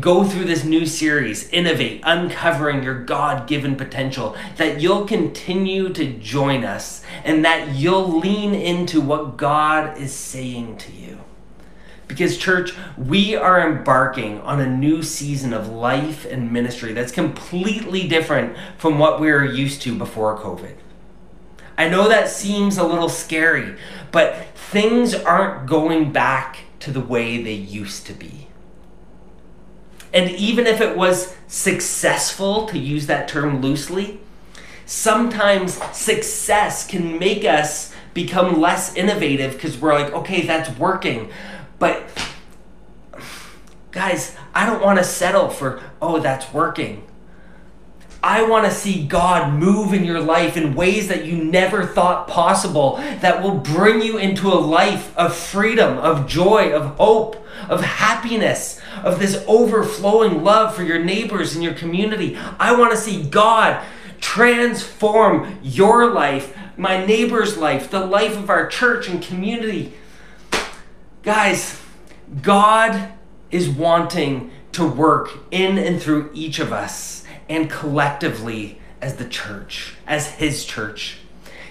go 0.00 0.24
through 0.24 0.44
this 0.44 0.64
new 0.64 0.84
series, 0.86 1.48
Innovate, 1.50 2.00
Uncovering 2.02 2.82
Your 2.82 3.04
God 3.04 3.46
Given 3.46 3.76
Potential, 3.76 4.36
that 4.56 4.80
you'll 4.80 5.06
continue 5.06 5.92
to 5.92 6.12
join 6.14 6.64
us 6.64 7.04
and 7.24 7.44
that 7.44 7.76
you'll 7.76 8.18
lean 8.18 8.54
into 8.54 9.00
what 9.00 9.36
God 9.36 9.98
is 9.98 10.12
saying 10.12 10.78
to 10.78 10.92
you. 10.92 11.20
Because, 12.12 12.36
church, 12.36 12.74
we 12.98 13.34
are 13.34 13.66
embarking 13.66 14.42
on 14.42 14.60
a 14.60 14.66
new 14.66 15.02
season 15.02 15.54
of 15.54 15.70
life 15.70 16.26
and 16.26 16.52
ministry 16.52 16.92
that's 16.92 17.10
completely 17.10 18.06
different 18.06 18.54
from 18.76 18.98
what 18.98 19.18
we 19.18 19.32
were 19.32 19.46
used 19.46 19.80
to 19.82 19.96
before 19.96 20.38
COVID. 20.38 20.74
I 21.78 21.88
know 21.88 22.10
that 22.10 22.28
seems 22.28 22.76
a 22.76 22.84
little 22.84 23.08
scary, 23.08 23.78
but 24.10 24.44
things 24.54 25.14
aren't 25.14 25.66
going 25.66 26.12
back 26.12 26.58
to 26.80 26.90
the 26.90 27.00
way 27.00 27.42
they 27.42 27.54
used 27.54 28.06
to 28.08 28.12
be. 28.12 28.48
And 30.12 30.28
even 30.32 30.66
if 30.66 30.82
it 30.82 30.94
was 30.94 31.34
successful, 31.48 32.66
to 32.66 32.78
use 32.78 33.06
that 33.06 33.26
term 33.26 33.62
loosely, 33.62 34.20
sometimes 34.84 35.82
success 35.96 36.86
can 36.86 37.18
make 37.18 37.46
us 37.46 37.94
become 38.12 38.60
less 38.60 38.94
innovative 38.96 39.54
because 39.54 39.78
we're 39.78 39.94
like, 39.94 40.12
okay, 40.12 40.46
that's 40.46 40.78
working. 40.78 41.30
But 41.82 42.04
guys, 43.90 44.36
I 44.54 44.66
don't 44.66 44.80
want 44.80 45.00
to 45.00 45.04
settle 45.04 45.48
for, 45.48 45.82
oh, 46.00 46.20
that's 46.20 46.54
working. 46.54 47.02
I 48.22 48.44
want 48.44 48.66
to 48.66 48.70
see 48.70 49.04
God 49.04 49.52
move 49.52 49.92
in 49.92 50.04
your 50.04 50.20
life 50.20 50.56
in 50.56 50.76
ways 50.76 51.08
that 51.08 51.24
you 51.24 51.42
never 51.42 51.84
thought 51.84 52.28
possible, 52.28 52.98
that 52.98 53.42
will 53.42 53.56
bring 53.56 54.00
you 54.00 54.16
into 54.16 54.46
a 54.46 54.54
life 54.54 55.12
of 55.18 55.34
freedom, 55.34 55.98
of 55.98 56.28
joy, 56.28 56.72
of 56.72 56.94
hope, 56.98 57.44
of 57.68 57.80
happiness, 57.80 58.80
of 59.02 59.18
this 59.18 59.44
overflowing 59.48 60.44
love 60.44 60.76
for 60.76 60.84
your 60.84 61.02
neighbors 61.02 61.56
and 61.56 61.64
your 61.64 61.74
community. 61.74 62.36
I 62.60 62.78
want 62.78 62.92
to 62.92 62.96
see 62.96 63.24
God 63.24 63.84
transform 64.20 65.58
your 65.64 66.12
life, 66.12 66.56
my 66.76 67.04
neighbor's 67.04 67.56
life, 67.56 67.90
the 67.90 68.06
life 68.06 68.36
of 68.36 68.50
our 68.50 68.68
church 68.68 69.08
and 69.08 69.20
community. 69.20 69.94
Guys, 71.22 71.80
God 72.42 73.12
is 73.52 73.68
wanting 73.68 74.50
to 74.72 74.84
work 74.84 75.30
in 75.52 75.78
and 75.78 76.02
through 76.02 76.30
each 76.34 76.58
of 76.58 76.72
us 76.72 77.22
and 77.48 77.70
collectively 77.70 78.80
as 79.00 79.16
the 79.16 79.28
church, 79.28 79.94
as 80.04 80.32
His 80.32 80.64
church. 80.64 81.18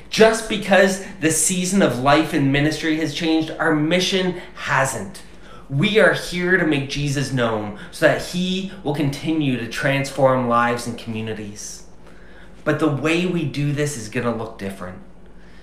Just 0.10 0.48
because 0.48 1.06
the 1.20 1.32
season 1.32 1.82
of 1.82 2.00
life 2.00 2.32
and 2.32 2.54
ministry 2.54 2.96
has 2.98 3.14
changed, 3.14 3.52
our 3.52 3.76
mission 3.76 4.42
hasn't. 4.56 5.22
We 5.70 6.00
are 6.00 6.14
here 6.14 6.56
to 6.56 6.66
make 6.66 6.90
Jesus 6.90 7.34
known 7.34 7.78
so 7.92 8.08
that 8.08 8.28
He 8.28 8.72
will 8.86 8.96
continue 8.96 9.58
to 9.58 9.68
transform 9.68 10.48
lives 10.48 10.88
and 10.88 10.98
communities. 10.98 11.88
But 12.64 12.80
the 12.80 12.90
way 12.90 13.26
we 13.26 13.44
do 13.44 13.74
this 13.74 13.98
is 13.98 14.08
going 14.08 14.26
to 14.26 14.32
look 14.34 14.58
different. 14.58 15.00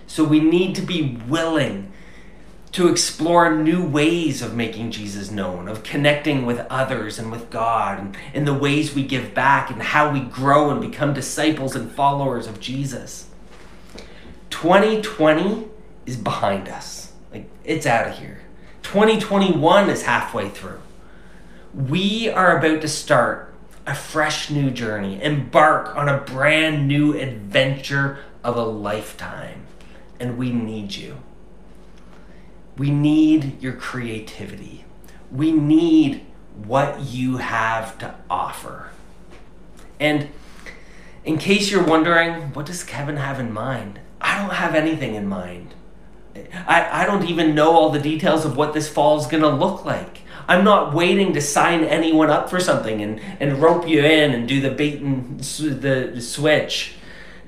So 0.07 0.25
we 0.25 0.41
need 0.41 0.75
to 0.75 0.83
be 0.83 1.19
willing 1.27 1.91
to 2.73 2.89
explore 2.89 3.55
new 3.55 3.85
ways 3.85 4.43
of 4.43 4.55
making 4.55 4.91
Jesus 4.91 5.31
known, 5.31 5.69
of 5.69 5.83
connecting 5.83 6.45
with 6.45 6.67
others 6.69 7.19
and 7.19 7.33
with 7.33 7.51
God, 7.51 7.99
and 7.99 8.17
in 8.35 8.45
the 8.45 8.55
ways 8.55 8.95
we 8.95 9.03
give 9.03 9.35
back, 9.35 9.71
and 9.71 9.83
how 9.83 10.13
we 10.13 10.21
grow 10.21 10.71
and 10.71 10.81
become 10.81 11.15
disciples 11.15 11.75
and 11.75 11.91
followers 11.91 12.47
of 12.47 12.61
Jesus. 12.61 13.29
2020 14.51 15.69
is 16.07 16.17
behind 16.17 16.69
us. 16.69 17.13
Like, 17.33 17.49
it's 17.65 17.87
out 17.87 18.09
of 18.09 18.19
here. 18.19 18.41
2021 18.83 19.91
is 19.91 20.03
halfway 20.03 20.49
through. 20.49 20.81
We 21.75 22.29
are 22.29 22.59
about 22.59 22.81
to 22.83 22.89
start 22.89 23.55
a 23.87 23.95
fresh 23.95 24.51
new 24.51 24.71
journey, 24.71 25.23
embark 25.23 25.97
on 25.97 26.09
a 26.09 26.19
brand 26.19 26.87
new 26.89 27.19
adventure 27.19 28.19
of 28.45 28.57
a 28.57 28.65
lifetime. 28.65 29.67
And 30.21 30.37
we 30.37 30.53
need 30.53 30.95
you. 30.95 31.19
We 32.79 32.91
need 32.91 33.61
your 33.61 33.73
creativity. 33.73 34.85
We 35.33 35.51
need 35.51 36.25
what 36.65 37.01
you 37.01 37.39
have 37.39 37.99
to 37.99 38.15
offer. 38.31 38.91
And 39.99 40.29
in 41.25 41.39
case 41.39 41.71
you're 41.71 41.85
wondering, 41.85 42.53
what 42.55 42.67
does 42.67 42.85
Kevin 42.85 43.17
have 43.17 43.41
in 43.41 43.53
mind? 43.53 43.99
I 44.21 44.41
don't 44.41 44.55
have 44.55 44.75
anything 44.75 45.17
in 45.17 45.27
mind. 45.27 45.75
I, 46.67 47.03
I 47.03 47.07
don't 47.07 47.29
even 47.29 47.55
know 47.55 47.73
all 47.73 47.91
the 47.91 47.99
details 47.99 48.45
of 48.45 48.57
what 48.57 48.75
this 48.75 48.89
fall 48.89 49.19
is 49.19 49.27
going 49.27 49.43
to 49.43 49.49
look 49.49 49.85
like. 49.85 50.21
I'm 50.47 50.65
not 50.65 50.95
waiting 50.95 51.35
to 51.35 51.41
sign 51.41 51.85
anyone 51.85 52.31
up 52.31 52.49
for 52.49 52.61
something 52.61 53.03
and, 53.03 53.21
and 53.41 53.61
rope 53.61 53.89
you 53.89 54.03
in 54.03 54.33
and 54.33 54.49
do 54.49 54.61
the 54.61 54.71
bait 54.71 55.01
and 55.01 55.41
the 55.41 56.21
switch. 56.21 56.95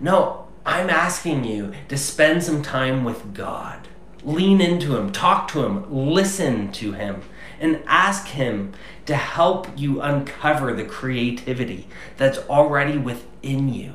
No, 0.00 0.48
I'm 0.66 0.90
asking 0.90 1.44
you 1.44 1.72
to 1.88 1.96
spend 1.96 2.42
some 2.42 2.62
time 2.62 3.04
with 3.04 3.32
God 3.32 3.88
lean 4.22 4.60
into 4.60 4.96
Him, 4.96 5.12
talk 5.12 5.48
to 5.48 5.64
Him, 5.64 5.86
listen 5.90 6.72
to 6.72 6.92
Him, 6.92 7.22
and 7.58 7.82
ask 7.86 8.28
Him 8.28 8.72
to 9.06 9.16
help 9.16 9.68
you 9.78 10.00
uncover 10.00 10.72
the 10.72 10.84
creativity 10.84 11.88
that's 12.16 12.38
already 12.38 12.98
within 12.98 13.72
you 13.72 13.94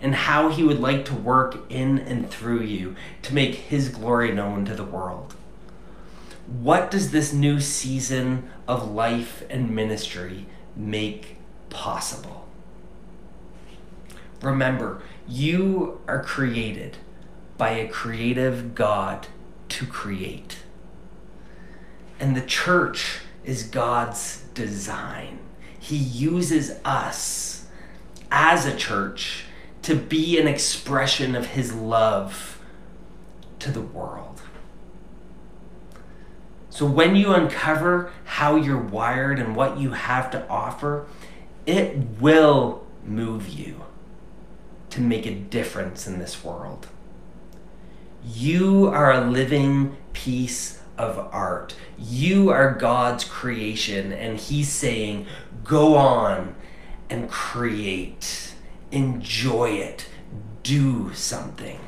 and 0.00 0.14
how 0.14 0.48
He 0.48 0.62
would 0.62 0.80
like 0.80 1.04
to 1.06 1.14
work 1.14 1.58
in 1.68 1.98
and 1.98 2.30
through 2.30 2.62
you 2.62 2.96
to 3.22 3.34
make 3.34 3.54
His 3.54 3.88
glory 3.88 4.32
known 4.32 4.64
to 4.64 4.74
the 4.74 4.84
world. 4.84 5.34
What 6.46 6.90
does 6.90 7.10
this 7.10 7.32
new 7.32 7.60
season 7.60 8.50
of 8.66 8.90
life 8.90 9.44
and 9.50 9.70
ministry 9.70 10.46
make 10.74 11.36
possible? 11.68 12.48
Remember, 14.42 15.02
you 15.28 16.00
are 16.08 16.22
created 16.22 16.96
by 17.58 17.70
a 17.70 17.88
creative 17.88 18.74
God 18.74 19.28
to 19.70 19.86
create. 19.86 20.58
And 22.18 22.36
the 22.36 22.42
church 22.42 23.20
is 23.44 23.62
God's 23.62 24.42
design. 24.54 25.38
He 25.78 25.96
uses 25.96 26.78
us 26.84 27.66
as 28.30 28.66
a 28.66 28.76
church 28.76 29.44
to 29.82 29.94
be 29.94 30.38
an 30.38 30.46
expression 30.46 31.34
of 31.34 31.46
His 31.46 31.72
love 31.72 32.60
to 33.60 33.70
the 33.70 33.80
world. 33.80 34.42
So 36.68 36.86
when 36.86 37.16
you 37.16 37.34
uncover 37.34 38.12
how 38.24 38.56
you're 38.56 38.78
wired 38.78 39.38
and 39.38 39.56
what 39.56 39.78
you 39.78 39.90
have 39.90 40.30
to 40.30 40.46
offer, 40.48 41.06
it 41.66 41.96
will 42.20 42.86
move 43.04 43.48
you 43.48 43.84
to 44.90 45.00
make 45.00 45.26
a 45.26 45.34
difference 45.34 46.06
in 46.06 46.18
this 46.18 46.44
world. 46.44 46.86
You 48.24 48.88
are 48.88 49.12
a 49.12 49.30
living 49.30 49.96
piece 50.12 50.80
of 50.98 51.18
art. 51.32 51.74
You 51.98 52.50
are 52.50 52.74
God's 52.74 53.24
creation, 53.24 54.12
and 54.12 54.38
He's 54.38 54.68
saying, 54.68 55.26
go 55.64 55.96
on 55.96 56.54
and 57.08 57.30
create, 57.30 58.54
enjoy 58.90 59.70
it, 59.70 60.06
do 60.62 61.12
something. 61.14 61.80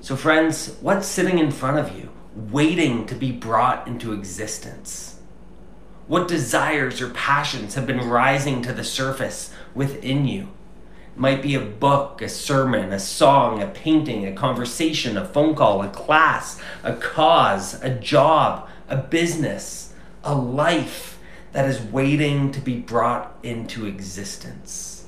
So, 0.00 0.16
friends, 0.16 0.76
what's 0.80 1.06
sitting 1.06 1.38
in 1.38 1.52
front 1.52 1.78
of 1.78 1.96
you, 1.96 2.10
waiting 2.34 3.06
to 3.06 3.14
be 3.14 3.30
brought 3.30 3.86
into 3.86 4.12
existence? 4.12 5.20
What 6.08 6.26
desires 6.26 7.00
or 7.00 7.10
passions 7.10 7.76
have 7.76 7.86
been 7.86 8.08
rising 8.08 8.62
to 8.62 8.72
the 8.72 8.82
surface 8.82 9.52
within 9.74 10.26
you? 10.26 10.48
Might 11.20 11.42
be 11.42 11.54
a 11.54 11.60
book, 11.60 12.22
a 12.22 12.28
sermon, 12.30 12.94
a 12.94 12.98
song, 12.98 13.62
a 13.62 13.66
painting, 13.66 14.26
a 14.26 14.32
conversation, 14.32 15.18
a 15.18 15.24
phone 15.28 15.54
call, 15.54 15.82
a 15.82 15.88
class, 15.90 16.58
a 16.82 16.94
cause, 16.94 17.80
a 17.82 17.90
job, 17.90 18.66
a 18.88 18.96
business, 18.96 19.92
a 20.24 20.34
life 20.34 21.18
that 21.52 21.68
is 21.68 21.78
waiting 21.78 22.50
to 22.50 22.58
be 22.58 22.78
brought 22.78 23.36
into 23.42 23.84
existence. 23.84 25.06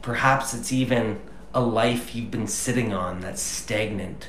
Perhaps 0.00 0.54
it's 0.54 0.72
even 0.72 1.18
a 1.52 1.60
life 1.60 2.14
you've 2.14 2.30
been 2.30 2.46
sitting 2.46 2.92
on 2.92 3.20
that's 3.20 3.42
stagnant. 3.42 4.28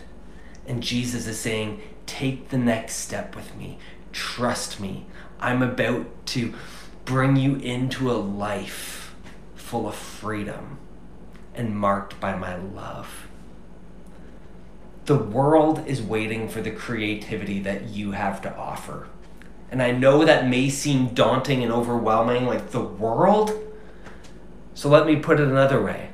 And 0.65 0.81
Jesus 0.81 1.27
is 1.27 1.39
saying, 1.39 1.79
Take 2.07 2.49
the 2.49 2.57
next 2.57 2.95
step 2.95 3.35
with 3.35 3.55
me. 3.55 3.77
Trust 4.11 4.79
me. 4.79 5.05
I'm 5.39 5.61
about 5.61 6.07
to 6.27 6.55
bring 7.05 7.35
you 7.35 7.57
into 7.57 8.09
a 8.09 8.13
life 8.13 9.08
full 9.69 9.87
of 9.87 9.93
freedom 9.93 10.79
and 11.53 11.77
marked 11.77 12.19
by 12.19 12.35
my 12.35 12.55
love. 12.55 13.27
The 15.05 15.15
world 15.15 15.85
is 15.85 16.01
waiting 16.01 16.49
for 16.49 16.59
the 16.59 16.71
creativity 16.71 17.59
that 17.59 17.89
you 17.89 18.13
have 18.13 18.41
to 18.41 18.55
offer. 18.55 19.07
And 19.69 19.83
I 19.83 19.91
know 19.91 20.25
that 20.25 20.47
may 20.47 20.69
seem 20.69 21.09
daunting 21.09 21.61
and 21.61 21.71
overwhelming, 21.71 22.47
like 22.47 22.71
the 22.71 22.81
world. 22.81 23.51
So 24.73 24.89
let 24.89 25.05
me 25.05 25.17
put 25.17 25.39
it 25.39 25.47
another 25.47 25.83
way 25.83 26.09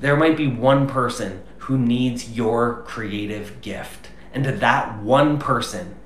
there 0.00 0.16
might 0.16 0.36
be 0.36 0.46
one 0.46 0.86
person 0.86 1.42
who 1.58 1.76
needs 1.76 2.36
your 2.36 2.82
creative 2.82 3.60
gift. 3.60 4.10
And 4.32 4.44
to 4.44 4.52
that 4.52 5.00
one 5.02 5.38
person, 5.38 5.96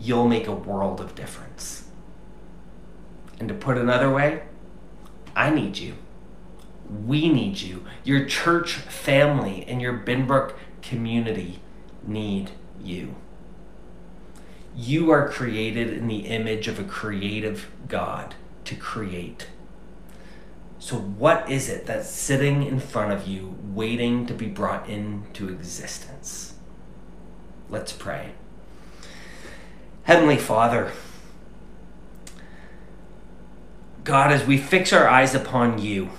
you'll 0.00 0.26
make 0.26 0.48
a 0.48 0.52
world 0.52 1.00
of 1.00 1.14
difference. 1.14 1.84
And 3.38 3.48
to 3.48 3.54
put 3.54 3.78
another 3.78 4.10
way, 4.10 4.42
I 5.36 5.50
need 5.50 5.78
you. 5.78 5.94
We 6.88 7.28
need 7.28 7.60
you. 7.60 7.84
Your 8.04 8.24
church 8.24 8.74
family 8.74 9.64
and 9.66 9.82
your 9.82 9.98
Binbrook 9.98 10.54
community 10.82 11.60
need 12.06 12.52
you. 12.82 13.16
You 14.76 15.10
are 15.10 15.28
created 15.28 15.92
in 15.92 16.06
the 16.06 16.26
image 16.26 16.68
of 16.68 16.78
a 16.78 16.84
creative 16.84 17.70
God 17.88 18.34
to 18.64 18.76
create. 18.76 19.48
So, 20.78 20.96
what 20.96 21.50
is 21.50 21.68
it 21.68 21.86
that's 21.86 22.08
sitting 22.08 22.62
in 22.62 22.78
front 22.78 23.12
of 23.12 23.26
you, 23.26 23.56
waiting 23.72 24.26
to 24.26 24.34
be 24.34 24.46
brought 24.46 24.88
into 24.88 25.48
existence? 25.48 26.54
Let's 27.68 27.92
pray. 27.92 28.32
Heavenly 30.04 30.36
Father, 30.36 30.92
God, 34.04 34.30
as 34.30 34.46
we 34.46 34.58
fix 34.58 34.92
our 34.92 35.08
eyes 35.08 35.34
upon 35.34 35.80
you, 35.80 36.10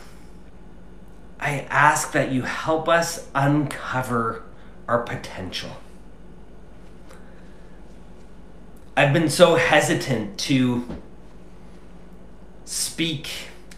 I 1.40 1.68
ask 1.70 2.12
that 2.14 2.32
you 2.32 2.44
help 2.44 2.90
us 2.90 3.28
uncover 3.36 4.44
our 4.88 5.02
potential. 5.04 5.72
I've 8.96 9.14
been 9.14 9.30
so 9.30 9.56
hesitant 9.56 10.40
to 10.40 10.88
speak 12.66 13.30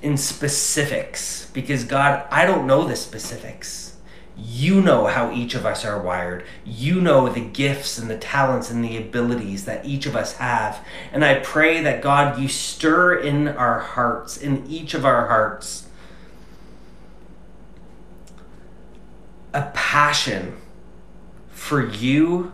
in 0.01 0.15
specifics 0.15 1.49
because, 1.51 1.83
God, 1.83 2.25
I 2.31 2.45
don't 2.45 2.65
know 2.65 2.85
the 2.85 2.95
specifics. 2.95 3.97
You 4.37 4.79
know 4.79 5.07
how 5.07 5.33
each 5.33 5.55
of 5.55 5.65
us 5.65 5.83
are 5.83 6.01
wired. 6.01 6.45
You 6.63 7.01
know 7.01 7.27
the 7.27 7.41
gifts 7.41 7.97
and 7.97 8.09
the 8.09 8.17
talents 8.17 8.71
and 8.71 8.81
the 8.81 8.95
abilities 8.95 9.65
that 9.65 9.85
each 9.85 10.05
of 10.05 10.15
us 10.15 10.37
have. 10.37 10.85
And 11.11 11.25
I 11.25 11.39
pray 11.39 11.81
that, 11.83 12.01
God, 12.01 12.39
you 12.39 12.47
stir 12.47 13.15
in 13.15 13.49
our 13.49 13.79
hearts, 13.79 14.37
in 14.37 14.65
each 14.69 14.93
of 14.93 15.03
our 15.03 15.27
hearts, 15.27 15.88
a 19.53 19.71
passion 19.73 20.55
for 21.49 21.85
you 21.85 22.51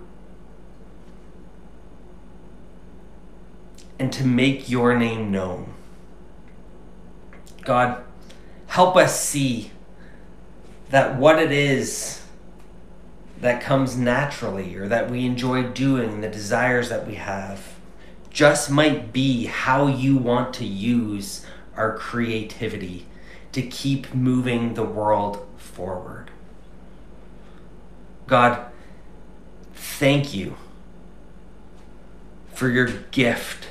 and 3.99 4.12
to 4.13 4.25
make 4.25 4.69
your 4.69 4.97
name 4.97 5.31
known. 5.31 5.73
God, 7.62 8.03
help 8.67 8.95
us 8.95 9.19
see 9.19 9.71
that 10.89 11.17
what 11.17 11.39
it 11.39 11.51
is 11.51 12.21
that 13.39 13.62
comes 13.62 13.97
naturally 13.97 14.75
or 14.75 14.88
that 14.88 15.10
we 15.10 15.25
enjoy 15.25 15.63
doing, 15.63 16.21
the 16.21 16.29
desires 16.29 16.89
that 16.89 17.08
we 17.08 17.15
have, 17.15 17.75
just 18.29 18.69
might 18.69 19.13
be 19.13 19.45
how 19.45 19.88
you 19.88 20.17
want 20.17 20.53
to 20.53 20.65
use 20.65 21.45
our 21.75 21.97
creativity 21.97 23.05
to 23.51 23.62
keep 23.62 24.13
moving 24.13 24.73
the 24.73 24.84
world 24.84 25.45
forward. 25.58 26.31
God, 28.27 28.65
thank 29.73 30.33
you 30.33 30.55
for 32.53 32.69
your 32.69 32.88
gift 33.11 33.67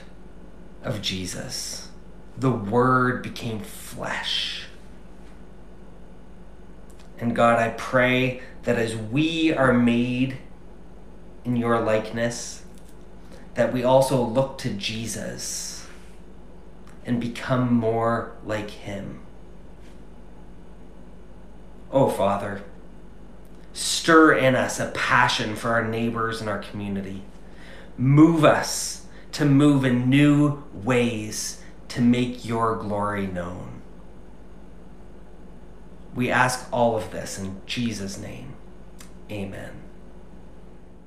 of 0.83 1.03
Jesus. 1.03 1.89
The 2.39 2.51
Word 2.51 3.23
became 3.23 3.61
flesh. 3.61 4.67
And 7.19 7.35
God, 7.35 7.59
I 7.59 7.71
pray 7.71 8.43
that 8.63 8.77
as 8.79 8.97
we 8.97 9.53
are 9.53 9.73
made 9.73 10.39
in 11.45 11.57
your 11.57 11.81
likeness, 11.81 12.63
that 13.55 13.73
we 13.73 13.83
also 13.83 14.23
look 14.23 14.59
to 14.59 14.71
Jesus 14.71 15.87
and 17.05 17.21
become 17.21 17.73
more 17.73 18.33
like 18.45 18.71
him. 18.71 19.21
Oh, 21.91 22.09
Father 22.09 22.63
stir 23.75 24.33
in 24.35 24.55
us 24.55 24.81
a 24.81 24.87
passion 24.93 25.55
for 25.57 25.71
our 25.71 25.87
neighbors 25.87 26.41
and 26.41 26.49
our 26.49 26.61
community. 26.61 27.23
Move 27.99 28.45
us 28.45 29.07
to 29.33 29.45
move 29.45 29.85
in 29.85 30.09
new 30.09 30.63
ways 30.73 31.61
to 31.89 32.01
make 32.01 32.45
your 32.45 32.77
glory 32.77 33.27
known. 33.27 33.83
We 36.15 36.31
ask 36.31 36.67
all 36.73 36.97
of 36.97 37.11
this 37.11 37.39
in 37.39 37.61
Jesus' 37.67 38.17
name. 38.17 38.55
Amen. 39.31 39.84